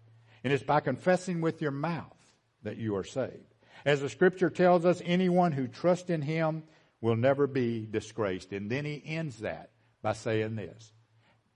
And 0.44 0.52
it's 0.52 0.62
by 0.62 0.80
confessing 0.80 1.40
with 1.40 1.62
your 1.62 1.70
mouth 1.70 2.16
that 2.64 2.76
you 2.76 2.96
are 2.96 3.04
saved. 3.04 3.54
As 3.86 4.00
the 4.00 4.10
scripture 4.10 4.50
tells 4.50 4.84
us, 4.84 5.00
anyone 5.04 5.52
who 5.52 5.66
trusts 5.66 6.10
in 6.10 6.20
him 6.20 6.64
will 7.00 7.16
never 7.16 7.46
be 7.46 7.86
disgraced. 7.88 8.52
And 8.52 8.70
then 8.70 8.84
he 8.84 9.02
ends 9.04 9.38
that 9.38 9.70
by 10.02 10.12
saying 10.12 10.56
this 10.56 10.92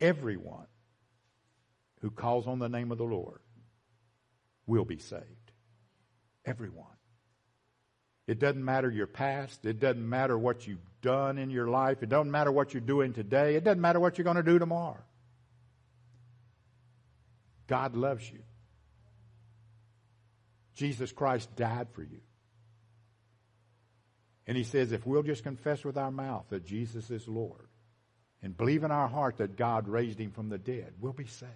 Everyone 0.00 0.66
who 2.00 2.10
calls 2.10 2.46
on 2.46 2.58
the 2.58 2.68
name 2.68 2.90
of 2.92 2.98
the 2.98 3.04
Lord 3.04 3.40
will 4.66 4.84
be 4.84 4.98
saved. 4.98 5.52
Everyone. 6.44 6.86
It 8.26 8.38
doesn't 8.38 8.64
matter 8.64 8.90
your 8.90 9.06
past. 9.06 9.64
It 9.64 9.80
doesn't 9.80 10.08
matter 10.08 10.38
what 10.38 10.66
you've 10.66 10.78
done 11.00 11.38
in 11.38 11.50
your 11.50 11.68
life. 11.68 12.02
It 12.02 12.08
doesn't 12.08 12.30
matter 12.30 12.52
what 12.52 12.72
you're 12.72 12.80
doing 12.80 13.12
today. 13.12 13.56
It 13.56 13.64
doesn't 13.64 13.80
matter 13.80 13.98
what 13.98 14.16
you're 14.16 14.24
going 14.24 14.36
to 14.36 14.42
do 14.42 14.58
tomorrow. 14.58 15.02
God 17.66 17.96
loves 17.96 18.30
you. 18.30 18.40
Jesus 20.74 21.12
Christ 21.12 21.54
died 21.56 21.88
for 21.92 22.02
you. 22.02 22.20
And 24.46 24.56
he 24.56 24.64
says, 24.64 24.92
if 24.92 25.06
we'll 25.06 25.22
just 25.22 25.44
confess 25.44 25.84
with 25.84 25.96
our 25.96 26.10
mouth 26.10 26.46
that 26.50 26.64
Jesus 26.64 27.10
is 27.10 27.28
Lord 27.28 27.68
and 28.42 28.56
believe 28.56 28.82
in 28.82 28.90
our 28.90 29.08
heart 29.08 29.38
that 29.38 29.56
God 29.56 29.86
raised 29.86 30.18
him 30.18 30.32
from 30.32 30.48
the 30.48 30.58
dead, 30.58 30.94
we'll 31.00 31.12
be 31.12 31.26
saved 31.26 31.50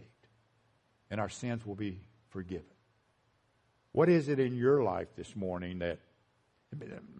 and 1.11 1.21
our 1.21 1.29
sins 1.29 1.67
will 1.67 1.75
be 1.75 2.01
forgiven. 2.31 2.67
What 3.93 4.09
is 4.09 4.29
it 4.29 4.39
in 4.39 4.55
your 4.55 4.83
life 4.83 5.09
this 5.17 5.35
morning 5.35 5.79
that 5.81 5.99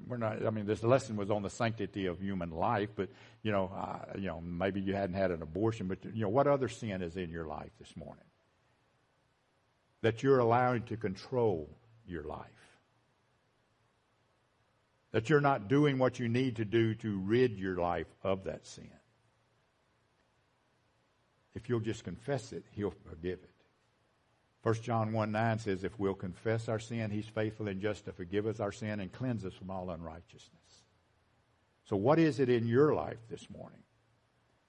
we're 0.07 0.19
not, 0.19 0.45
I 0.45 0.51
mean, 0.51 0.67
this 0.67 0.83
lesson 0.83 1.17
was 1.17 1.31
on 1.31 1.43
the 1.43 1.51
sanctity 1.51 2.07
of 2.07 2.21
human 2.21 2.51
life, 2.51 2.91
but, 2.95 3.09
you 3.43 3.53
know, 3.53 3.73
uh, 3.75 4.19
you 4.19 4.27
know, 4.27 4.41
maybe 4.41 4.81
you 4.81 4.95
hadn't 4.95 5.15
had 5.15 5.31
an 5.31 5.41
abortion, 5.41 5.89
but, 5.89 6.05
you 6.05 6.23
know, 6.23 6.29
what 6.29 6.47
other 6.47 6.69
sin 6.69 7.01
is 7.03 7.17
in 7.17 7.31
your 7.31 7.47
life 7.47 7.71
this 7.79 7.97
morning 7.97 8.25
that 10.03 10.23
you're 10.23 10.39
allowing 10.39 10.83
to 10.83 10.97
control 10.97 11.69
your 12.07 12.25
life? 12.25 12.66
That 15.17 15.31
you're 15.31 15.41
not 15.41 15.67
doing 15.67 15.97
what 15.97 16.19
you 16.19 16.29
need 16.29 16.57
to 16.57 16.67
do 16.67 16.95
to 16.97 17.19
rid 17.21 17.59
your 17.59 17.79
life 17.79 18.07
of 18.23 18.45
that 18.45 18.67
sin. 18.67 18.91
If 21.55 21.71
you'll 21.71 21.81
just 21.81 22.05
confess 22.05 22.53
it, 22.53 22.67
He'll 22.73 22.93
forgive 23.09 23.39
it. 23.43 23.55
1 24.63 24.75
John 24.83 25.15
1 25.15 25.33
9 25.33 25.59
says, 25.59 25.85
If 25.85 25.99
we'll 25.99 26.13
confess 26.13 26.69
our 26.69 26.79
sin, 26.79 27.11
He's 27.11 27.25
faithful 27.25 27.67
and 27.67 27.81
just 27.81 28.05
to 28.05 28.13
forgive 28.13 28.47
us 28.47 28.61
our 28.61 28.73
sin 28.73 29.01
and 29.01 29.11
cleanse 29.11 29.47
us 29.47 29.55
from 29.55 29.71
all 29.71 29.89
unrighteousness. 29.89 30.83
So, 31.87 31.97
what 31.97 32.19
is 32.19 32.39
it 32.39 32.51
in 32.51 32.67
your 32.67 32.93
life 32.93 33.27
this 33.31 33.49
morning 33.49 33.85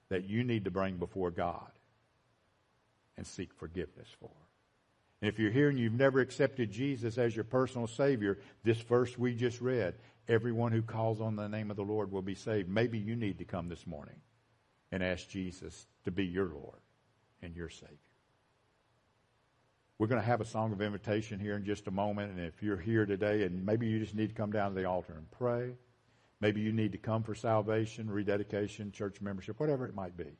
that 0.08 0.24
you 0.24 0.44
need 0.44 0.64
to 0.64 0.70
bring 0.70 0.96
before 0.96 1.30
God 1.30 1.72
and 3.18 3.26
seek 3.26 3.52
forgiveness 3.52 4.08
for? 4.18 4.30
And 5.20 5.28
if 5.28 5.38
you're 5.38 5.50
here 5.50 5.68
and 5.68 5.78
you've 5.78 5.92
never 5.92 6.20
accepted 6.20 6.70
Jesus 6.70 7.18
as 7.18 7.34
your 7.34 7.44
personal 7.44 7.86
Savior, 7.86 8.38
this 8.62 8.80
verse 8.80 9.18
we 9.18 9.34
just 9.34 9.60
read 9.60 9.94
Everyone 10.28 10.72
who 10.72 10.82
calls 10.82 11.22
on 11.22 11.36
the 11.36 11.48
name 11.48 11.70
of 11.70 11.78
the 11.78 11.82
Lord 11.82 12.12
will 12.12 12.22
be 12.22 12.34
saved. 12.34 12.68
Maybe 12.68 12.98
you 12.98 13.16
need 13.16 13.38
to 13.38 13.46
come 13.46 13.70
this 13.70 13.86
morning 13.86 14.16
and 14.92 15.02
ask 15.02 15.26
Jesus 15.26 15.86
to 16.04 16.10
be 16.10 16.26
your 16.26 16.48
Lord 16.48 16.80
and 17.40 17.56
your 17.56 17.70
Savior. 17.70 17.96
We're 19.98 20.06
going 20.06 20.20
to 20.20 20.26
have 20.26 20.42
a 20.42 20.44
song 20.44 20.72
of 20.72 20.82
invitation 20.82 21.40
here 21.40 21.56
in 21.56 21.64
just 21.64 21.86
a 21.86 21.90
moment. 21.90 22.32
And 22.32 22.46
if 22.46 22.62
you're 22.62 22.76
here 22.76 23.06
today 23.06 23.44
and 23.44 23.64
maybe 23.64 23.86
you 23.86 23.98
just 23.98 24.14
need 24.14 24.28
to 24.28 24.34
come 24.34 24.52
down 24.52 24.74
to 24.74 24.80
the 24.80 24.86
altar 24.86 25.14
and 25.14 25.30
pray, 25.30 25.72
maybe 26.40 26.60
you 26.60 26.72
need 26.72 26.92
to 26.92 26.98
come 26.98 27.22
for 27.22 27.34
salvation, 27.34 28.10
rededication, 28.10 28.92
church 28.92 29.22
membership, 29.22 29.58
whatever 29.58 29.86
it 29.86 29.94
might 29.94 30.16
be, 30.16 30.36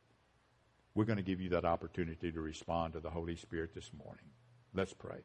we're 0.95 1.07
going 1.07 1.17
to 1.17 1.25
give 1.25 1.41
you 1.41 1.49
that 1.51 1.65
opportunity 1.65 2.31
to 2.31 2.41
respond 2.41 2.93
to 2.93 3.01
the 3.01 3.11
Holy 3.11 3.37
Spirit 3.37 3.75
this 3.75 3.91
morning. 3.97 4.27
Let's 4.75 4.93
pray. 4.93 5.19